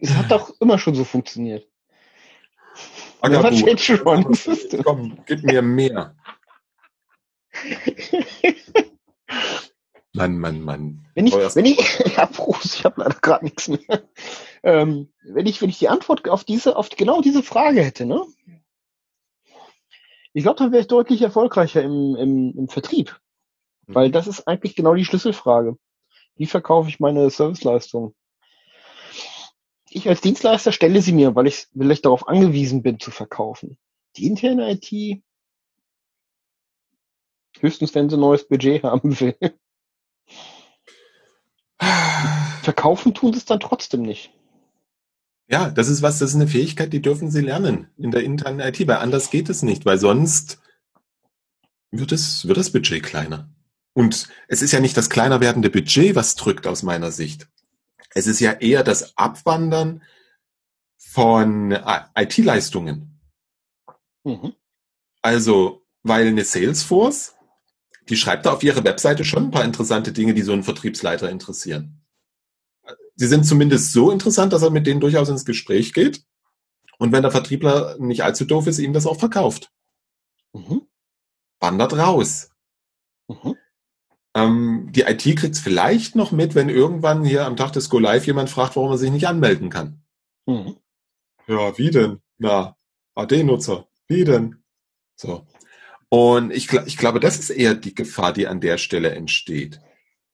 [0.00, 1.66] Es hat doch immer schon so funktioniert.
[3.20, 3.64] Agabu,
[4.82, 6.14] komm, gib mir mehr.
[10.12, 11.06] Mann, Mann, Mann.
[11.14, 13.80] Wenn ich, wenn ich, ja, Prost, ich habe leider gerade nichts mehr.
[14.64, 18.24] Ähm, wenn ich, wenn ich die Antwort auf diese, auf genau diese Frage hätte, ne?
[20.32, 23.20] Ich glaube, dann wäre ich deutlich erfolgreicher im, im, im Vertrieb.
[23.86, 24.12] Weil mhm.
[24.12, 25.76] das ist eigentlich genau die Schlüsselfrage.
[26.36, 28.14] Wie verkaufe ich meine Serviceleistung?
[29.90, 33.76] Ich als Dienstleister stelle sie mir, weil ich, weil ich darauf angewiesen bin zu verkaufen.
[34.16, 35.22] Die interne IT,
[37.60, 39.36] höchstens wenn sie ein neues Budget haben will.
[42.62, 44.32] Verkaufen tun sie es dann trotzdem nicht.
[45.46, 48.60] Ja, das ist was, das ist eine Fähigkeit, die dürfen sie lernen in der internen
[48.60, 50.58] IT, weil anders geht es nicht, weil sonst
[51.90, 53.50] wird es, wird das Budget kleiner.
[53.92, 57.48] Und es ist ja nicht das kleiner werdende Budget, was drückt aus meiner Sicht.
[58.14, 60.02] Es ist ja eher das Abwandern
[60.96, 61.72] von
[62.16, 63.20] IT-Leistungen.
[64.24, 64.54] Mhm.
[65.22, 67.34] Also, weil eine Salesforce,
[68.08, 71.30] die schreibt da auf ihre Webseite schon ein paar interessante Dinge, die so einen Vertriebsleiter
[71.30, 72.03] interessieren.
[73.16, 76.24] Sie sind zumindest so interessant, dass er mit denen durchaus ins Gespräch geht.
[76.98, 79.70] Und wenn der Vertriebler nicht allzu doof ist, ihm das auch verkauft.
[80.52, 80.82] Mhm.
[81.60, 82.50] Wandert raus.
[83.28, 83.56] Mhm.
[84.34, 87.98] Ähm, die IT kriegt es vielleicht noch mit, wenn irgendwann hier am Tag des Go
[87.98, 90.02] Live jemand fragt, warum er sich nicht anmelden kann.
[90.46, 90.76] Mhm.
[91.46, 92.20] Ja, wie denn?
[92.38, 92.76] Na,
[93.14, 93.86] AD-Nutzer.
[94.08, 94.62] Wie denn?
[95.16, 95.46] So.
[96.08, 99.80] Und ich, ich glaube, das ist eher die Gefahr, die an der Stelle entsteht.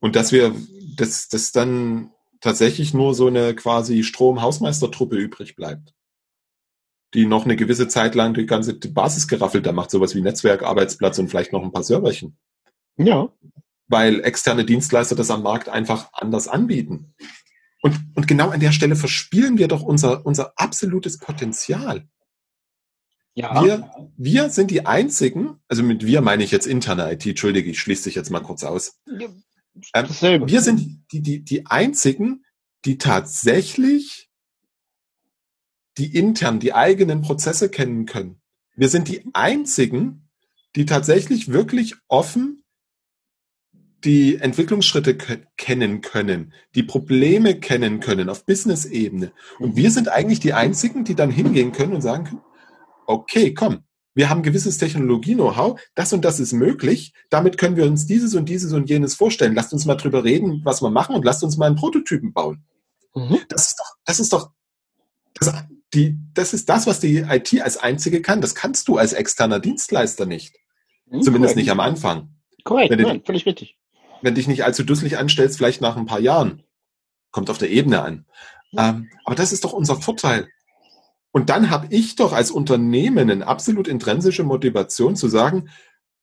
[0.01, 0.55] Und dass wir,
[0.97, 2.11] dass, dass dann
[2.41, 5.95] tatsächlich nur so eine quasi Strom-Hausmeistertruppe übrig bleibt.
[7.15, 10.63] Die noch eine gewisse Zeit lang die ganze Basis geraffelt da macht, sowas wie Netzwerk,
[10.63, 12.39] Arbeitsplatz und vielleicht noch ein paar Serverchen.
[12.97, 13.33] Ja
[13.91, 17.13] weil externe Dienstleister das am Markt einfach anders anbieten.
[17.83, 22.09] Und, und genau an der Stelle verspielen wir doch unser, unser absolutes Potenzial.
[23.35, 23.65] Ja.
[23.65, 27.81] Wir, wir sind die einzigen, also mit wir meine ich jetzt interne IT, entschuldige, ich
[27.81, 29.01] schließe dich jetzt mal kurz aus.
[29.95, 32.45] Ähm, wir sind die, die, die einzigen,
[32.85, 34.31] die tatsächlich
[35.99, 38.41] die intern, die eigenen Prozesse kennen können.
[38.75, 40.29] Wir sind die einzigen,
[40.77, 42.63] die tatsächlich wirklich offen
[44.05, 45.17] die Entwicklungsschritte
[45.59, 49.33] kennen können, die Probleme kennen können auf Business-Ebene.
[49.59, 52.43] Und wir sind eigentlich die Einzigen, die dann hingehen können und sagen können,
[53.07, 53.85] okay, komm,
[54.21, 58.49] wir haben gewisses Technologie-Know-how, das und das ist möglich, damit können wir uns dieses und
[58.49, 59.55] dieses und jenes vorstellen.
[59.55, 62.63] Lasst uns mal drüber reden, was wir machen und lasst uns mal einen Prototypen bauen.
[63.15, 63.39] Mhm.
[63.49, 64.51] Das ist doch, das ist doch,
[65.35, 65.55] das,
[65.95, 68.41] die, das ist das, was die IT als einzige kann.
[68.43, 70.55] Das kannst du als externer Dienstleister nicht.
[71.07, 71.57] Mhm, Zumindest korrekt.
[71.57, 72.37] nicht am Anfang.
[72.63, 73.81] Korrekt, nein, völlig richtig
[74.23, 76.63] wenn dich nicht allzu dusselig anstellst, vielleicht nach ein paar Jahren.
[77.31, 78.27] Kommt auf der Ebene an.
[78.77, 80.49] Ähm, aber das ist doch unser Vorteil.
[81.33, 85.71] Und dann habe ich doch als Unternehmen eine absolut intrinsische Motivation zu sagen,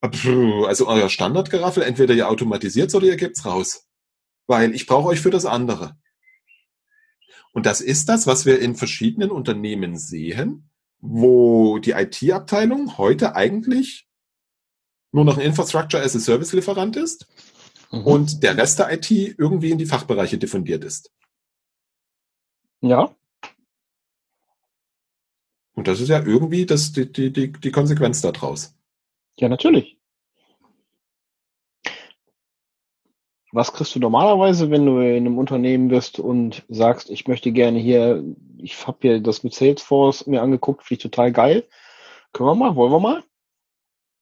[0.02, 3.88] also euer Standardgeraffel, entweder ihr automatisiert oder ihr gebt's raus.
[4.48, 5.98] Weil ich brauche euch für das andere.
[7.54, 14.08] Und das ist das, was wir in verschiedenen Unternehmen sehen, wo die IT-Abteilung heute eigentlich
[15.12, 17.28] nur noch ein Infrastructure as a Service Lieferant ist
[17.92, 18.04] mhm.
[18.04, 21.12] und der Rest der IT irgendwie in die Fachbereiche diffundiert ist.
[22.82, 23.16] Ja.
[25.78, 28.76] Und das ist ja irgendwie das, die, die, die, die Konsequenz daraus.
[29.38, 30.00] Ja, natürlich.
[33.52, 37.78] Was kriegst du normalerweise, wenn du in einem Unternehmen bist und sagst, ich möchte gerne
[37.78, 38.24] hier,
[38.58, 41.68] ich habe hier das mit Salesforce mir angeguckt, finde ich total geil.
[42.34, 43.24] Können wir mal, wollen wir mal?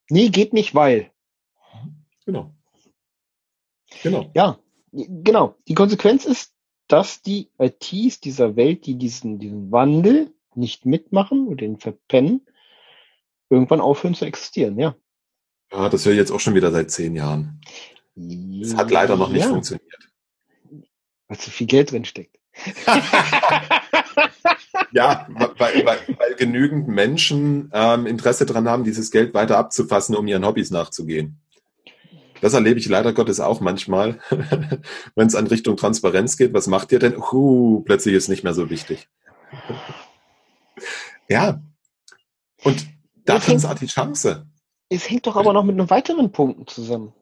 [0.10, 1.10] Nee, geht nicht, weil.
[2.26, 2.53] Genau.
[4.03, 4.30] Genau.
[4.36, 4.60] Ja,
[4.91, 5.56] genau.
[5.70, 6.53] Die Konsequenz ist,
[6.89, 12.45] dass die ITs dieser Welt, die diesen, diesen Wandel nicht mitmachen und den verpennen,
[13.49, 14.95] irgendwann aufhören zu existieren, ja.
[15.72, 17.60] Ja, das höre ich jetzt auch schon wieder seit zehn Jahren.
[18.62, 19.49] Es hat leider noch nicht ja.
[19.49, 20.10] funktioniert.
[21.28, 22.38] Weil zu viel Geld drin steckt.
[24.91, 30.28] ja, weil, weil, weil genügend Menschen ähm, Interesse daran haben, dieses Geld weiter abzufassen, um
[30.28, 31.41] ihren Hobbys nachzugehen.
[32.41, 34.20] Das erlebe ich leider Gottes auch manchmal,
[35.16, 36.53] wenn es an Richtung Transparenz geht.
[36.53, 37.18] Was macht ihr denn?
[37.18, 39.10] Uh, plötzlich ist nicht mehr so wichtig.
[41.28, 41.61] Ja.
[42.63, 42.88] Und
[43.26, 44.47] da ist auch die Chance.
[44.89, 47.13] Es hängt doch aber noch mit einem weiteren Punkten zusammen.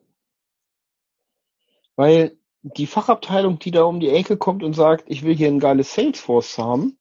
[1.96, 5.60] Weil die Fachabteilung, die da um die Ecke kommt und sagt, ich will hier ein
[5.60, 6.98] geiles Salesforce haben,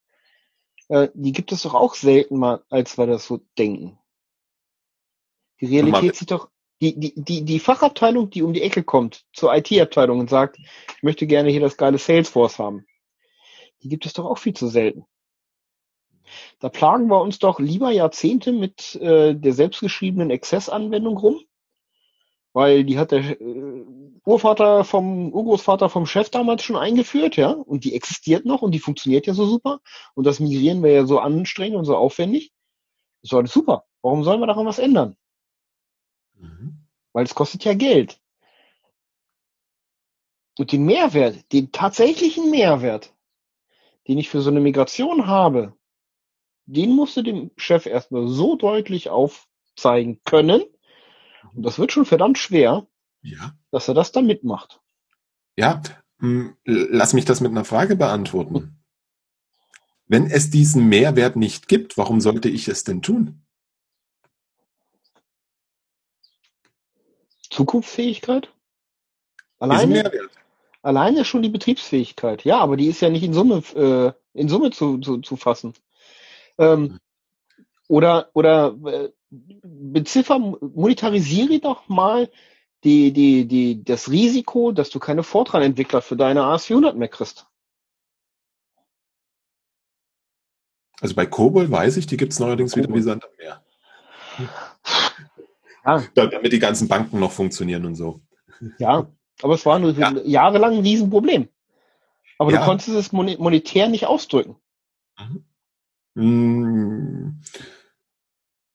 [0.89, 3.99] äh, die gibt es doch auch selten mal, als wir das so denken.
[5.61, 6.49] Die Realität sieht doch
[6.81, 11.03] die, die, die, die Fachabteilung, die um die Ecke kommt zur IT-Abteilung und sagt, ich
[11.03, 12.85] möchte gerne hier das geile Salesforce haben,
[13.83, 15.07] Die gibt es doch auch viel zu selten.
[16.61, 21.41] Da plagen wir uns doch lieber Jahrzehnte mit äh, der selbstgeschriebenen Access-Anwendung rum,
[22.53, 23.85] weil die hat der äh,
[24.25, 28.79] Urvater vom Urgroßvater vom Chef damals schon eingeführt, ja, und die existiert noch und die
[28.79, 29.81] funktioniert ja so super
[30.15, 32.53] und das Migrieren wäre ja so anstrengend und so aufwendig.
[33.23, 33.85] Das war alles super.
[34.03, 35.17] Warum sollen wir daran was ändern?
[36.35, 36.87] Mhm.
[37.13, 38.19] Weil es kostet ja Geld.
[40.59, 43.15] Und den Mehrwert, den tatsächlichen Mehrwert,
[44.09, 45.75] den ich für so eine Migration habe,
[46.67, 50.63] den musst du dem Chef erstmal so deutlich aufzeigen können.
[51.55, 52.87] Und das wird schon verdammt schwer,
[53.23, 53.55] ja.
[53.71, 54.81] dass er das dann mitmacht.
[55.57, 55.83] Ja,
[56.19, 58.79] hm, lass mich das mit einer Frage beantworten.
[60.07, 63.43] Wenn es diesen Mehrwert nicht gibt, warum sollte ich es denn tun?
[67.51, 68.53] Zukunftsfähigkeit?
[69.59, 70.11] Alleine,
[70.83, 72.45] alleine schon die Betriebsfähigkeit.
[72.45, 75.75] Ja, aber die ist ja nicht in Summe, äh, in Summe zu, zu, zu fassen.
[76.59, 76.99] Ähm,
[77.89, 82.31] oder oder äh, beziffer, monetarisiere doch mal
[82.85, 87.47] die, die, die, das Risiko, dass du keine Fortran-Entwickler für deine AS400 mehr kriegst.
[91.01, 93.65] Also bei Kobol weiß ich, die gibt es neuerdings wieder wie Sand am Meer.
[95.85, 96.01] Ja.
[96.15, 98.21] Damit die ganzen Banken noch funktionieren und so.
[98.79, 99.11] Ja,
[99.43, 100.13] aber es war nur ja.
[100.25, 101.49] jahrelang ein Riesenproblem.
[102.39, 102.61] Aber ja.
[102.61, 104.55] du konntest es monetär nicht ausdrücken.
[105.19, 105.45] Mhm.
[106.15, 107.41] Hm.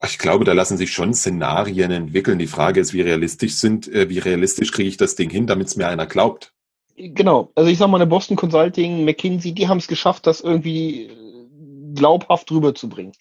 [0.03, 2.37] Ich glaube, da lassen sich schon Szenarien entwickeln.
[2.37, 5.67] Die Frage ist, wie realistisch sind, äh, wie realistisch kriege ich das Ding hin, damit
[5.67, 6.53] es mir einer glaubt.
[6.95, 7.51] Genau.
[7.55, 11.93] Also ich sag mal, eine Boston Consulting, McKinsey, die haben es geschafft, das irgendwie äh,
[11.93, 13.13] glaubhaft rüberzubringen.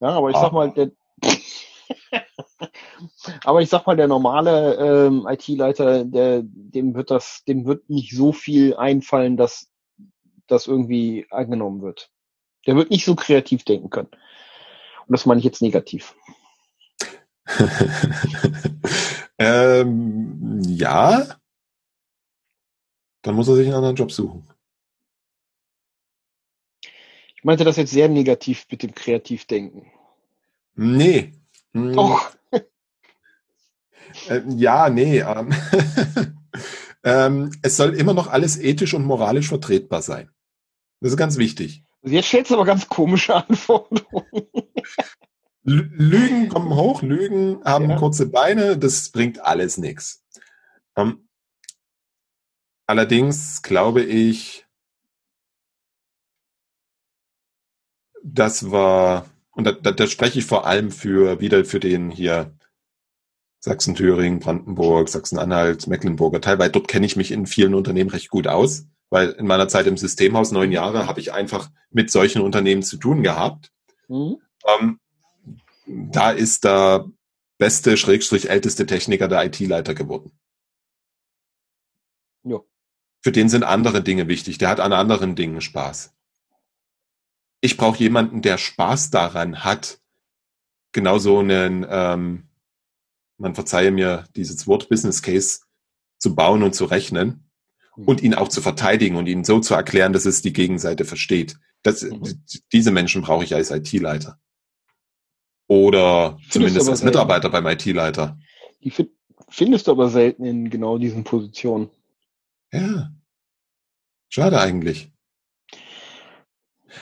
[0.00, 0.40] Ja, aber ich ah.
[0.40, 0.90] sag mal, der,
[3.44, 4.74] aber ich sag mal, der normale
[5.06, 9.70] ähm, IT-Leiter, der, dem wird das, dem wird nicht so viel einfallen, dass
[10.46, 12.10] das irgendwie angenommen wird.
[12.66, 14.08] Der wird nicht so kreativ denken können.
[14.08, 16.14] Und das meine ich jetzt negativ.
[19.38, 21.36] ähm, ja.
[23.22, 24.48] Dann muss er sich einen anderen Job suchen.
[27.36, 29.90] Ich meinte das jetzt sehr negativ mit dem Kreativdenken.
[30.74, 31.32] Nee.
[31.72, 31.92] Hm.
[31.94, 32.30] Doch.
[34.28, 35.20] Äh, ja, nee.
[35.20, 35.50] Ähm,
[37.04, 40.30] ähm, es soll immer noch alles ethisch und moralisch vertretbar sein.
[41.00, 41.84] Das ist ganz wichtig.
[42.02, 44.46] Jetzt stellst du aber ganz komische Anforderungen.
[45.62, 47.96] Lügen kommen hoch, Lügen haben ja.
[47.96, 50.24] kurze Beine, das bringt alles nichts.
[50.94, 51.28] Um,
[52.86, 54.66] allerdings glaube ich,
[58.22, 62.56] das war, und da, da, da spreche ich vor allem für wieder für den hier
[63.62, 66.40] Sachsen, Thüringen, Brandenburg, Sachsen-Anhalt, Mecklenburger.
[66.40, 69.86] Teilweise dort kenne ich mich in vielen Unternehmen recht gut aus weil in meiner Zeit
[69.86, 73.72] im Systemhaus neun Jahre habe ich einfach mit solchen Unternehmen zu tun gehabt.
[74.08, 74.38] Mhm.
[74.66, 75.00] Ähm,
[75.86, 77.10] da ist der
[77.58, 80.32] beste, schrägstrich älteste Techniker der IT-Leiter geworden.
[82.44, 82.60] Ja.
[83.20, 84.58] Für den sind andere Dinge wichtig.
[84.58, 86.14] Der hat an anderen Dingen Spaß.
[87.60, 90.00] Ich brauche jemanden, der Spaß daran hat,
[90.92, 92.48] genauso einen, ähm,
[93.36, 95.60] man verzeihe mir dieses Wort Business Case
[96.18, 97.49] zu bauen und zu rechnen
[98.06, 101.56] und ihn auch zu verteidigen und ihn so zu erklären, dass es die Gegenseite versteht.
[101.82, 102.44] Das, mhm.
[102.72, 104.38] Diese Menschen brauche ich als IT-Leiter.
[105.66, 108.38] Oder findest zumindest als Mitarbeiter beim IT-Leiter.
[108.82, 108.92] Die
[109.48, 111.90] findest du aber selten in genau diesen Positionen.
[112.72, 113.10] Ja.
[114.28, 115.12] Schade eigentlich.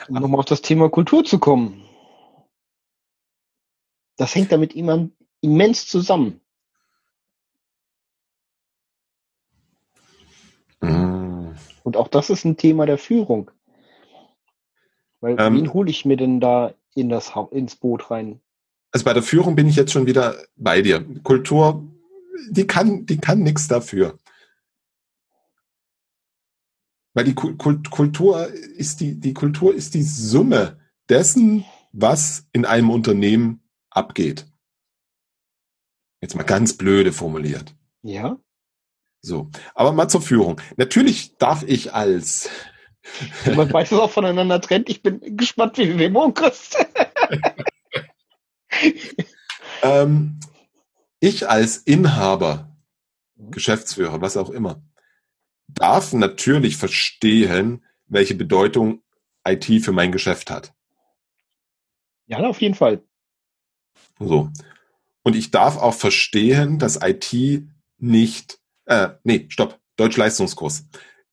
[0.07, 1.83] Um nochmal auf das Thema Kultur zu kommen.
[4.17, 6.41] Das hängt damit immens zusammen.
[10.81, 11.49] Mm.
[11.83, 13.51] Und auch das ist ein Thema der Führung.
[15.21, 18.39] Weil ähm, wen hole ich mir denn da in das ins Boot rein?
[18.91, 21.05] Also bei der Führung bin ich jetzt schon wieder bei dir.
[21.23, 21.85] Kultur,
[22.49, 24.17] die kann, die kann nichts dafür.
[27.13, 33.61] Weil die Kultur ist die, die Kultur ist die Summe dessen, was in einem Unternehmen
[33.89, 34.45] abgeht.
[36.21, 37.75] Jetzt mal ganz blöde formuliert.
[38.03, 38.39] Ja.
[39.21, 40.61] So, aber mal zur Führung.
[40.77, 42.49] Natürlich darf ich als
[43.55, 44.89] man weiß es auch voneinander trennt.
[44.89, 46.77] Ich bin gespannt, wie wir morgen kriegst.
[49.81, 50.39] ähm,
[51.19, 52.77] ich als Inhaber,
[53.35, 54.81] Geschäftsführer, was auch immer,
[55.67, 59.03] darf natürlich verstehen, welche Bedeutung
[59.45, 60.73] IT für mein Geschäft hat.
[62.27, 63.03] Ja, auf jeden Fall.
[64.19, 64.49] So.
[65.23, 67.63] Und ich darf auch verstehen, dass IT
[67.97, 68.58] nicht
[68.89, 70.85] äh, nee, stopp, Deutschleistungskurs.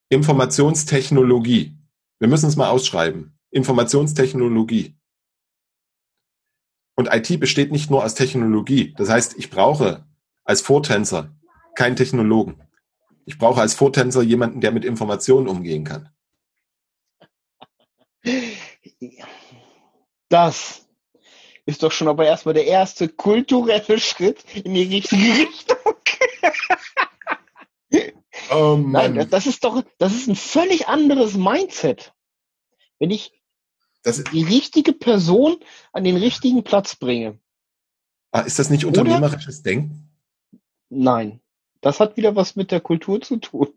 [0.08, 1.76] Informationstechnologie
[2.18, 3.38] Wir müssen es mal ausschreiben.
[3.50, 4.96] Informationstechnologie.
[6.94, 8.94] Und IT besteht nicht nur aus Technologie.
[8.96, 10.06] Das heißt, ich brauche
[10.44, 11.34] als Vortänzer
[11.74, 12.62] keinen Technologen.
[13.26, 16.10] Ich brauche als Vortänzer jemanden, der mit Informationen umgehen kann.
[20.28, 20.86] Das
[21.66, 25.76] ist doch schon aber erstmal der erste kulturelle Schritt in die richtige Richtung.
[28.50, 32.12] Oh Nein, das ist doch, das ist ein völlig anderes Mindset.
[32.98, 33.32] Wenn ich
[34.32, 35.56] die richtige Person
[35.92, 37.38] an den richtigen Platz bringe.
[38.30, 39.70] Ah, ist das nicht unternehmerisches Oder?
[39.70, 40.10] Denken?
[40.88, 41.40] Nein.
[41.80, 43.68] Das hat wieder was mit der Kultur zu tun.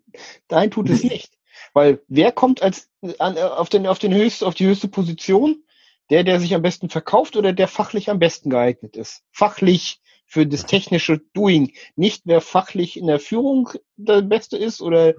[0.50, 1.38] Nein, tut es nicht.
[1.74, 2.90] Weil wer kommt als
[3.20, 5.64] an, auf, den, auf, den höchst, auf die höchste Position?
[6.10, 9.24] Der, der sich am besten verkauft oder der fachlich am besten geeignet ist?
[9.32, 11.74] Fachlich für das technische Doing.
[11.96, 15.16] Nicht wer fachlich in der Führung der Beste ist oder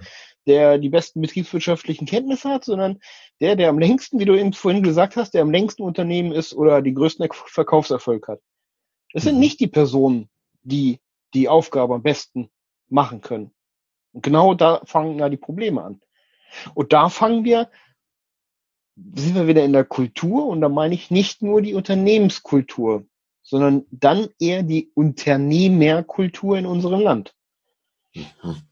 [0.47, 3.01] der die besten betriebswirtschaftlichen Kenntnisse hat, sondern
[3.41, 6.55] der, der am längsten, wie du eben vorhin gesagt hast, der am längsten Unternehmen ist
[6.55, 8.41] oder die größten Verkaufserfolg hat.
[9.13, 9.41] Es sind mhm.
[9.41, 10.31] nicht die Personen,
[10.63, 11.01] die
[11.35, 12.49] die Aufgabe am besten
[12.89, 13.53] machen können.
[14.13, 16.01] Und genau da fangen ja die Probleme an.
[16.75, 17.71] Und da fangen wir,
[18.97, 23.07] sind wir wieder in der Kultur und da meine ich nicht nur die Unternehmenskultur,
[23.51, 27.35] sondern dann eher die Unternehmerkultur in unserem Land.
[28.15, 28.63] Mhm.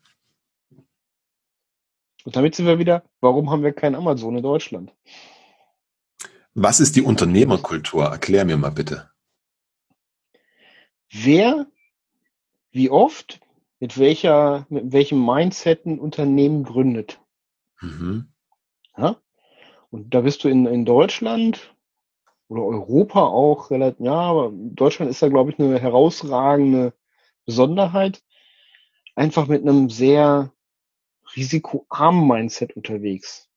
[2.25, 4.95] Und damit sind wir wieder, warum haben wir kein Amazon in Deutschland?
[6.55, 8.05] Was ist die Unternehmerkultur?
[8.05, 9.11] Erklär mir mal bitte.
[11.11, 11.67] Wer,
[12.71, 13.41] wie oft,
[13.81, 17.21] mit welcher, mit welchem Mindset ein Unternehmen gründet.
[17.81, 18.33] Mhm.
[18.97, 19.21] Ja?
[19.91, 21.75] Und da bist du in, in Deutschland
[22.49, 26.95] oder Europa auch relativ, ja, aber Deutschland ist da, glaube ich, eine herausragende
[27.45, 28.23] Besonderheit.
[29.15, 30.53] Einfach mit einem sehr
[31.37, 33.49] risikoarmen Mindset unterwegs.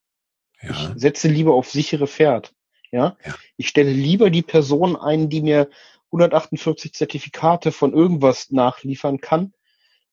[0.62, 0.72] Ja.
[0.72, 2.54] Ich setze lieber auf sichere Pferd.
[2.92, 3.18] Ja?
[3.26, 3.36] ja.
[3.58, 5.70] Ich stelle lieber die Person ein, die mir
[6.12, 9.54] 148 Zertifikate von irgendwas nachliefern kann,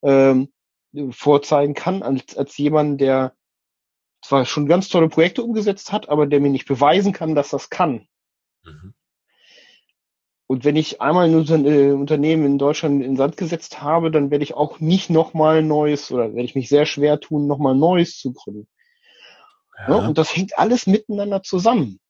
[0.03, 0.53] ähm,
[1.11, 3.35] vorzeigen kann, als, als jemand, der
[4.23, 7.71] zwar schon ganz tolle Projekte umgesetzt hat, aber der mir nicht beweisen kann, dass das
[7.71, 8.08] kann.
[8.69, 8.95] Mhm.
[10.47, 14.45] Und wenn ich einmal ein äh, Unternehmen in Deutschland in Sand gesetzt habe, dann werde
[14.45, 18.33] ich auch nicht nochmal Neues oder werde ich mich sehr schwer tun, nochmal Neues zu
[18.33, 18.67] gründen.
[19.79, 19.99] Ja.
[19.99, 22.01] Ja, und das hängt alles miteinander zusammen.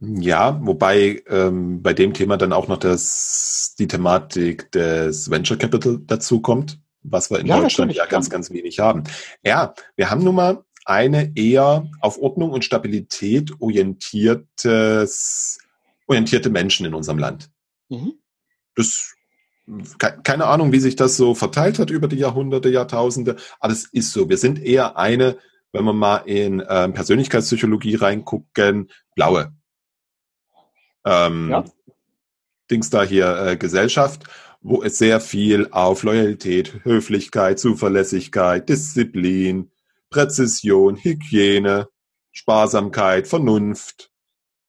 [0.00, 5.98] Ja, wobei ähm, bei dem Thema dann auch noch das, die Thematik des Venture Capital
[6.06, 9.02] dazu kommt, was wir in ja, Deutschland ja ganz, ganz wenig haben.
[9.42, 15.58] Ja, wir haben nun mal eine eher auf Ordnung und Stabilität orientiertes,
[16.06, 17.50] orientierte Menschen in unserem Land.
[17.88, 18.14] Mhm.
[18.74, 19.14] Das
[20.22, 24.12] keine Ahnung, wie sich das so verteilt hat über die Jahrhunderte, Jahrtausende, aber es ist
[24.12, 24.30] so.
[24.30, 25.36] Wir sind eher eine,
[25.72, 29.52] wenn wir mal in äh, Persönlichkeitspsychologie reingucken, blaue
[31.04, 31.64] ähm, ja.
[32.70, 34.24] Dings da hier äh, Gesellschaft,
[34.60, 39.70] wo es sehr viel auf Loyalität, Höflichkeit, Zuverlässigkeit, Disziplin,
[40.10, 41.88] Präzision, Hygiene,
[42.32, 44.10] Sparsamkeit, Vernunft,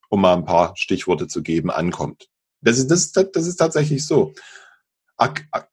[0.09, 2.29] um mal ein paar Stichworte zu geben, ankommt.
[2.61, 4.33] Das ist, das, ist, das ist tatsächlich so.
[5.15, 5.69] Ak, ak,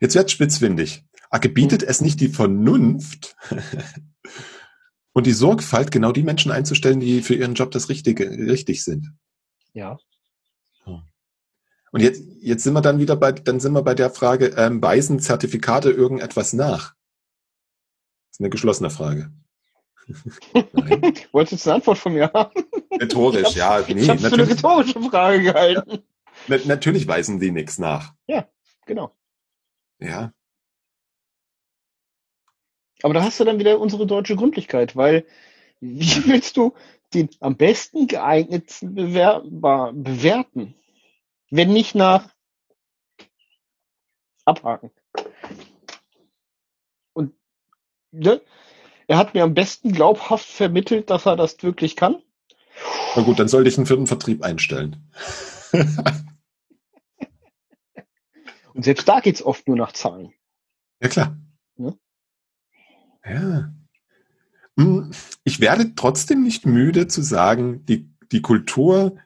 [0.00, 1.04] jetzt wird spitzfindig.
[1.30, 3.36] Ake bietet es nicht die Vernunft
[5.12, 9.12] und die Sorgfalt, genau die Menschen einzustellen, die für ihren Job das Richtige, richtig sind.
[9.72, 9.98] Ja.
[11.94, 14.82] Und jetzt, jetzt sind wir dann wieder bei, dann sind wir bei der Frage, ähm,
[14.82, 16.94] weisen Zertifikate irgendetwas nach?
[18.34, 19.30] Das ist eine geschlossene Frage.
[21.30, 22.52] Wolltest du eine Antwort von mir haben?
[22.90, 23.80] Rhetorisch, ich ja.
[23.86, 26.02] Nee, ich habe für eine rhetorische Frage gehalten.
[26.48, 28.12] Ja, natürlich weisen die nichts nach.
[28.26, 28.48] Ja,
[28.86, 29.14] genau.
[30.00, 30.32] Ja.
[33.04, 35.24] Aber da hast du dann wieder unsere deutsche Gründlichkeit, weil
[35.78, 36.74] wie willst du
[37.14, 40.74] den am besten geeignetsten Bewerber bewerten.
[41.50, 42.34] Wenn nicht nach
[44.44, 44.90] abhaken.
[48.16, 48.40] Ne,
[49.08, 52.22] er hat mir am besten glaubhaft vermittelt, dass er das wirklich kann.
[53.16, 55.10] Na gut, dann sollte ich einen vierten Vertrieb einstellen.
[58.72, 60.32] Und selbst da geht's oft nur nach Zahlen.
[61.00, 61.36] Ja, klar.
[61.76, 61.94] Ja.
[63.24, 63.72] ja.
[64.76, 65.12] Hm,
[65.44, 69.18] ich werde trotzdem nicht müde zu sagen, die, die Kultur,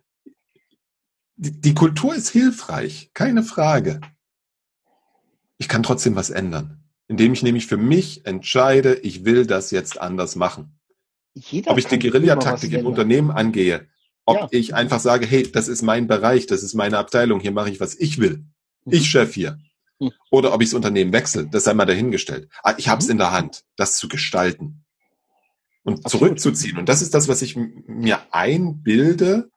[1.37, 4.01] die, die Kultur ist hilfreich, keine Frage.
[5.57, 10.01] Ich kann trotzdem was ändern, indem ich nämlich für mich entscheide, ich will das jetzt
[10.01, 10.79] anders machen.
[11.35, 13.89] Jeder ob ich die Guerillataktik im Unternehmen angehe,
[14.25, 14.49] ob ja.
[14.51, 17.81] ich einfach sage, hey, das ist mein Bereich, das ist meine Abteilung, hier mache ich,
[17.81, 18.45] was ich will.
[18.85, 18.93] Mhm.
[18.93, 19.59] Ich Chef hier.
[19.99, 20.13] Mhm.
[20.31, 22.49] Oder ob ich das Unternehmen wechsle, das sei mal dahingestellt.
[22.63, 23.13] Ah, ich habe es mhm.
[23.13, 24.85] in der Hand, das zu gestalten.
[25.85, 26.39] und Absolut.
[26.39, 26.77] zurückzuziehen.
[26.77, 29.51] Und das ist das, was ich mir einbilde,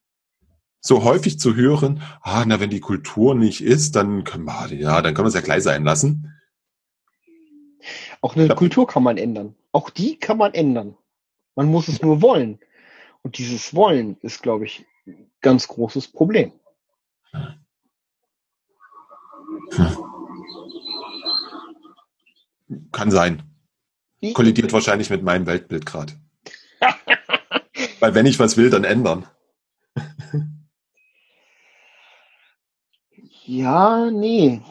[0.79, 5.01] so häufig zu hören, ah, na, wenn die Kultur nicht ist, dann können wir, ja,
[5.01, 6.30] dann können wir es ja gleich sein lassen.
[8.21, 8.53] Auch eine.
[8.55, 9.55] Kultur kann man ändern.
[9.71, 10.95] Auch die kann man ändern.
[11.55, 12.59] Man muss es nur wollen.
[13.23, 16.53] Und dieses Wollen ist, glaube ich, ein ganz großes Problem.
[17.31, 17.61] Hm.
[22.91, 23.43] Kann sein.
[24.33, 26.13] Kollidiert wahrscheinlich mit meinem Weltbild gerade.
[27.99, 29.27] Weil wenn ich was will, dann ändern.
[33.45, 34.61] ja, nee.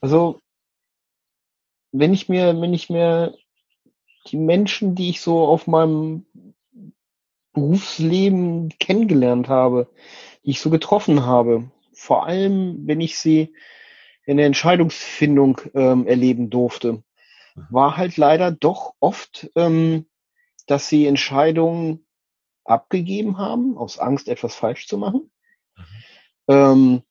[0.00, 0.40] Also,
[1.92, 3.34] wenn ich mir, wenn ich mir
[4.28, 6.26] die Menschen, die ich so auf meinem
[7.52, 9.88] Berufsleben kennengelernt habe,
[10.44, 13.54] die ich so getroffen habe, vor allem wenn ich sie
[14.24, 17.02] in der Entscheidungsfindung ähm, erleben durfte,
[17.70, 20.06] war halt leider doch oft, ähm,
[20.66, 22.06] dass sie Entscheidungen
[22.64, 25.30] abgegeben haben, aus Angst, etwas falsch zu machen,
[25.76, 25.84] mhm.
[26.48, 27.02] ähm,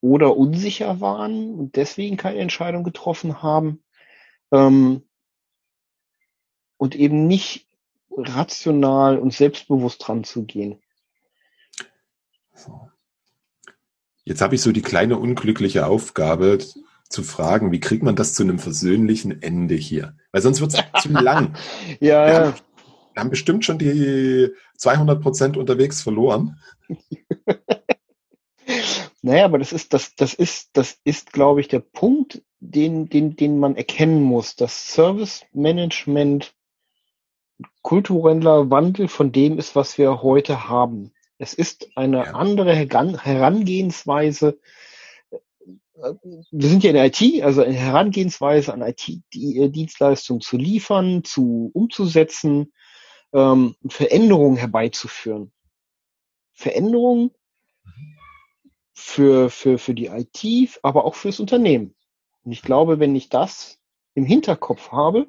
[0.00, 3.83] oder unsicher waren und deswegen keine Entscheidung getroffen haben
[4.54, 5.02] ähm,
[6.76, 7.66] und eben nicht
[8.16, 10.80] rational und selbstbewusst dran zu gehen.
[14.24, 16.58] Jetzt habe ich so die kleine unglückliche Aufgabe,
[17.10, 20.16] zu fragen, wie kriegt man das zu einem versöhnlichen Ende hier?
[20.32, 21.54] Weil sonst wird es zu lang.
[22.00, 22.54] ja, wir, haben,
[23.12, 26.58] wir haben bestimmt schon die 200 Prozent unterwegs verloren.
[29.24, 33.36] naja, aber das ist, das, das ist, das ist, glaube ich, der Punkt, den, den,
[33.36, 36.54] den man erkennen muss, dass Service Management
[37.80, 41.10] kultureller Wandel von dem ist, was wir heute haben.
[41.38, 42.32] Es ist eine ja.
[42.32, 44.58] andere Herangehensweise
[46.50, 51.70] wir sind ja in der IT, also eine Herangehensweise an IT-Dienstleistungen äh, zu liefern, zu
[51.72, 52.74] umzusetzen
[53.32, 55.50] ähm, Veränderungen herbeizuführen.
[56.52, 57.30] Veränderungen
[58.94, 61.94] für, für, für die IT, aber auch fürs Unternehmen.
[62.44, 63.78] Und ich glaube, wenn ich das
[64.14, 65.26] im Hinterkopf habe,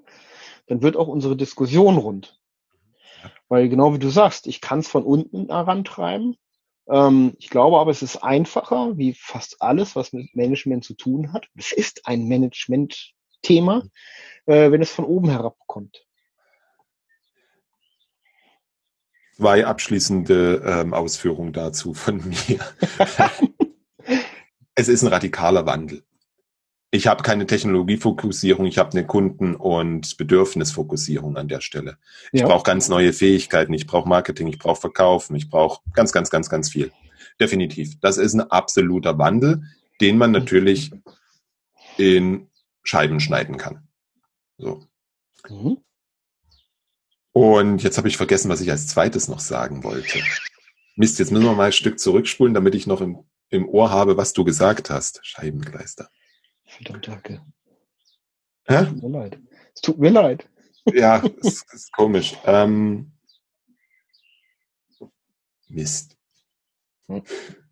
[0.68, 2.40] dann wird auch unsere Diskussion rund.
[3.50, 6.38] Weil genau wie du sagst, ich kann es von unten herantreiben,
[6.88, 11.34] ähm, ich glaube aber, es ist einfacher, wie fast alles, was mit Management zu tun
[11.34, 11.48] hat.
[11.56, 13.84] Es ist ein Management-Thema,
[14.46, 16.05] äh, wenn es von oben herabkommt.
[19.38, 22.18] Zwei abschließende ähm, Ausführungen dazu von
[22.48, 22.60] mir.
[24.76, 26.04] es ist ein radikaler Wandel.
[26.92, 31.98] Ich habe keine Technologiefokussierung, ich habe eine Kunden- und Bedürfnisfokussierung an der Stelle.
[32.32, 32.48] Ich ja.
[32.48, 36.50] brauche ganz neue Fähigkeiten, ich brauche Marketing, ich brauche Verkaufen, ich brauche ganz, ganz, ganz,
[36.50, 36.94] ganz viel.
[37.38, 38.00] Definitiv.
[38.00, 39.64] Das ist ein absoluter Wandel,
[40.00, 40.92] den man natürlich
[41.98, 42.48] in
[42.84, 43.90] Scheiben schneiden kann.
[44.58, 44.86] So.
[45.50, 45.80] Mhm.
[47.36, 50.20] Und jetzt habe ich vergessen, was ich als zweites noch sagen wollte.
[50.96, 54.16] Mist, jetzt müssen wir mal ein Stück zurückspulen, damit ich noch im, im Ohr habe,
[54.16, 55.20] was du gesagt hast.
[55.22, 56.10] Scheibenkleister.
[56.66, 57.42] Verdammt, danke.
[58.64, 58.76] Hä?
[58.76, 59.40] Es tut mir leid.
[59.74, 60.50] Es tut mir leid.
[60.94, 62.38] Ja, es ist komisch.
[62.46, 63.12] Ähm,
[65.68, 66.16] Mist.
[67.10, 67.22] Hm.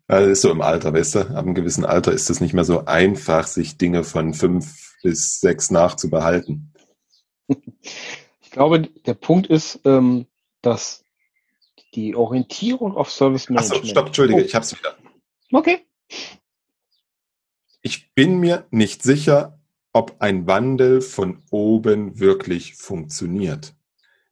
[0.06, 1.20] Also ist so im Alter, weißt du?
[1.20, 5.40] Ab einem gewissen Alter ist es nicht mehr so einfach, sich Dinge von fünf bis
[5.40, 6.74] sechs nachzubehalten.
[8.54, 10.26] Ich glaube, der Punkt ist, ähm,
[10.62, 11.04] dass
[11.96, 13.82] die Orientierung auf Service Management.
[13.82, 14.44] Achso, stopp, Entschuldige, oh.
[14.44, 14.96] ich hab's wieder.
[15.50, 15.80] Okay.
[17.82, 19.58] Ich bin mir nicht sicher,
[19.92, 23.74] ob ein Wandel von oben wirklich funktioniert.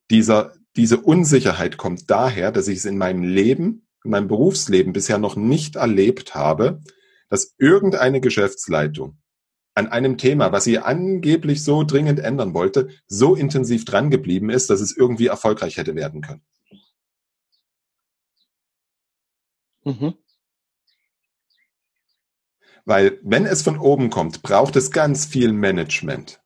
[0.08, 5.18] Dieser, diese Unsicherheit kommt daher, dass ich es in meinem Leben, in meinem Berufsleben bisher
[5.18, 6.80] noch nicht erlebt habe,
[7.28, 9.18] dass irgendeine Geschäftsleitung
[9.74, 14.70] an einem Thema, was sie angeblich so dringend ändern wollte, so intensiv dran geblieben ist,
[14.70, 16.42] dass es irgendwie erfolgreich hätte werden können.
[19.84, 20.14] Mhm.
[22.84, 26.40] Weil wenn es von oben kommt, braucht es ganz viel Management.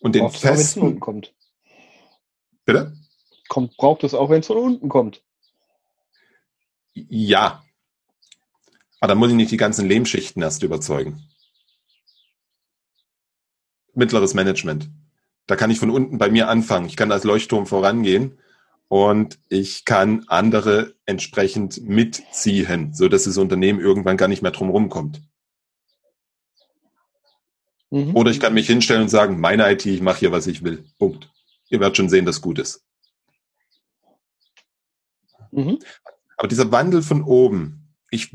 [0.00, 0.50] Und den braucht festen...
[0.50, 1.34] Es auch, wenn es von unten kommt.
[2.64, 2.96] Bitte?
[3.48, 5.22] Kommt, braucht es auch, wenn es von unten kommt.
[6.94, 7.62] Ja.
[9.00, 11.28] Aber dann muss ich nicht die ganzen Lehmschichten erst überzeugen.
[13.94, 14.90] Mittleres Management.
[15.46, 16.86] Da kann ich von unten bei mir anfangen.
[16.86, 18.38] Ich kann als Leuchtturm vorangehen
[18.88, 24.70] und ich kann andere entsprechend mitziehen, so dass das Unternehmen irgendwann gar nicht mehr drum
[24.70, 25.22] rumkommt.
[27.90, 28.16] Mhm.
[28.16, 30.84] Oder ich kann mich hinstellen und sagen, meine IT, ich mache hier, was ich will.
[30.98, 31.30] Punkt.
[31.68, 32.84] Ihr werdet schon sehen, dass gut ist.
[35.52, 35.78] Mhm.
[36.36, 38.30] Aber dieser Wandel von oben, ich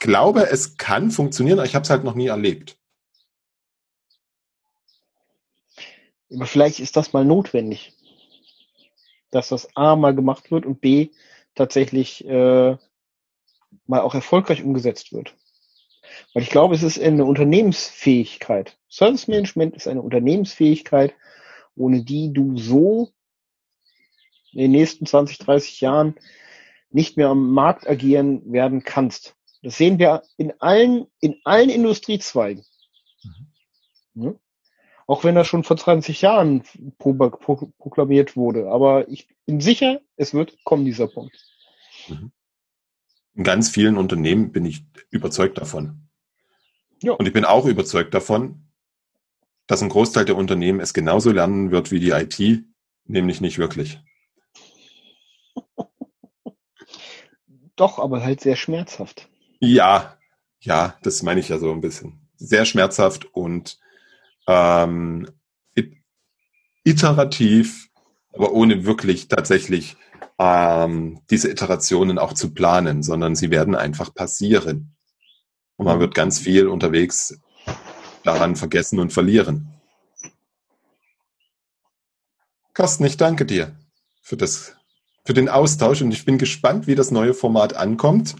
[0.00, 2.76] glaube, es kann funktionieren, aber ich habe es halt noch nie erlebt.
[6.32, 7.92] Aber vielleicht ist das mal notwendig,
[9.30, 11.10] dass das A mal gemacht wird und B
[11.54, 12.76] tatsächlich äh,
[13.86, 15.34] mal auch erfolgreich umgesetzt wird.
[16.32, 18.78] Weil ich glaube, es ist eine Unternehmensfähigkeit.
[18.88, 21.14] Service Management ist eine Unternehmensfähigkeit,
[21.76, 23.10] ohne die du so
[24.52, 26.14] in den nächsten 20, 30 Jahren
[26.90, 29.36] nicht mehr am Markt agieren werden kannst.
[29.62, 32.64] Das sehen wir in allen, in allen Industriezweigen.
[34.14, 34.24] Mhm.
[34.24, 34.34] Ja?
[35.06, 36.62] Auch wenn das schon vor 20 Jahren
[36.98, 38.70] pro, pro, proklamiert wurde.
[38.70, 41.36] Aber ich bin sicher, es wird kommen, dieser Punkt.
[42.08, 42.30] Mhm.
[43.34, 46.08] In ganz vielen Unternehmen bin ich überzeugt davon.
[47.02, 47.12] Ja.
[47.12, 48.70] Und ich bin auch überzeugt davon,
[49.66, 52.64] dass ein Großteil der Unternehmen es genauso lernen wird wie die IT,
[53.04, 54.00] nämlich nicht wirklich.
[57.76, 59.29] Doch, aber halt sehr schmerzhaft.
[59.60, 60.18] Ja,
[60.60, 62.28] ja, das meine ich ja so ein bisschen.
[62.36, 63.78] Sehr schmerzhaft und
[64.48, 65.28] ähm,
[66.84, 67.88] iterativ,
[68.32, 69.96] aber ohne wirklich tatsächlich
[70.38, 74.96] ähm, diese Iterationen auch zu planen, sondern sie werden einfach passieren.
[75.76, 77.38] Und man wird ganz viel unterwegs
[78.24, 79.74] daran vergessen und verlieren.
[82.74, 83.76] Carsten, ich danke dir
[84.22, 84.76] für das,
[85.24, 88.36] für den Austausch und ich bin gespannt, wie das neue Format ankommt.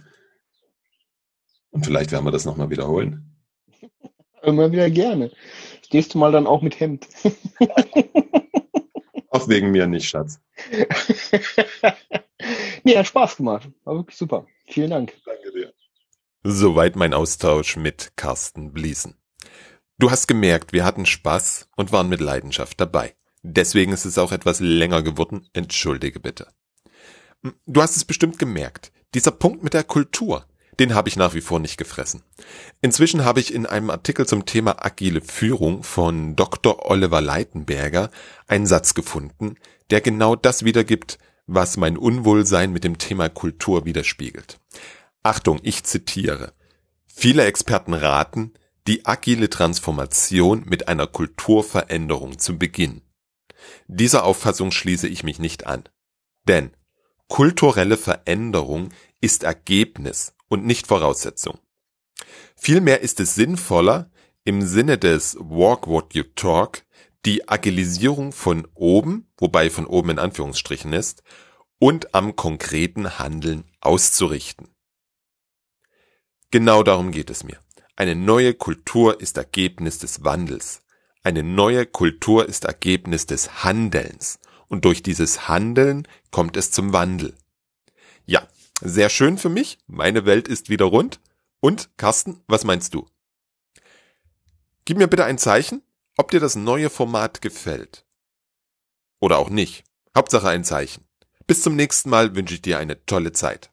[1.71, 3.37] Und vielleicht werden wir das nochmal wiederholen.
[4.43, 5.31] Immer wieder gerne.
[5.85, 7.07] Stehst du mal dann auch mit Hemd?
[9.31, 10.41] auch wegen mir nicht, Schatz.
[12.85, 13.68] nee, hat Spaß gemacht.
[13.85, 14.47] War wirklich super.
[14.66, 15.12] Vielen Dank.
[15.25, 15.73] Danke dir.
[16.43, 19.16] Soweit mein Austausch mit Carsten Bliesen.
[19.99, 23.14] Du hast gemerkt, wir hatten Spaß und waren mit Leidenschaft dabei.
[23.43, 25.49] Deswegen ist es auch etwas länger geworden.
[25.53, 26.49] Entschuldige bitte.
[27.66, 28.93] Du hast es bestimmt gemerkt.
[29.14, 30.47] Dieser Punkt mit der Kultur,
[30.81, 32.22] den habe ich nach wie vor nicht gefressen.
[32.81, 36.91] Inzwischen habe ich in einem Artikel zum Thema agile Führung von Dr.
[36.91, 38.11] Oliver Leitenberger
[38.49, 39.57] einen Satz gefunden,
[39.91, 44.59] der genau das wiedergibt, was mein Unwohlsein mit dem Thema Kultur widerspiegelt.
[45.22, 46.55] Achtung, ich zitiere.
[47.07, 48.55] Viele Experten raten,
[48.87, 53.03] die agile Transformation mit einer Kulturveränderung zu beginnen.
[53.87, 55.85] Dieser Auffassung schließe ich mich nicht an.
[56.49, 56.70] Denn
[57.28, 58.89] kulturelle Veränderung
[59.20, 61.59] ist Ergebnis und nicht Voraussetzung.
[62.57, 64.11] Vielmehr ist es sinnvoller,
[64.44, 66.82] im Sinne des Walk What You Talk
[67.24, 71.22] die Agilisierung von oben, wobei von oben in Anführungsstrichen ist,
[71.78, 74.68] und am konkreten Handeln auszurichten.
[76.51, 77.59] Genau darum geht es mir.
[77.96, 80.82] Eine neue Kultur ist Ergebnis des Wandels.
[81.22, 84.38] Eine neue Kultur ist Ergebnis des Handelns.
[84.68, 87.34] Und durch dieses Handeln kommt es zum Wandel.
[88.24, 88.46] Ja,
[88.81, 89.78] sehr schön für mich.
[89.87, 91.20] Meine Welt ist wieder rund.
[91.61, 93.07] Und, Carsten, was meinst du?
[94.85, 95.83] Gib mir bitte ein Zeichen,
[96.16, 98.07] ob dir das neue Format gefällt.
[99.20, 99.85] Oder auch nicht.
[100.16, 101.05] Hauptsache ein Zeichen.
[101.47, 103.70] Bis zum nächsten Mal wünsche ich dir eine tolle Zeit.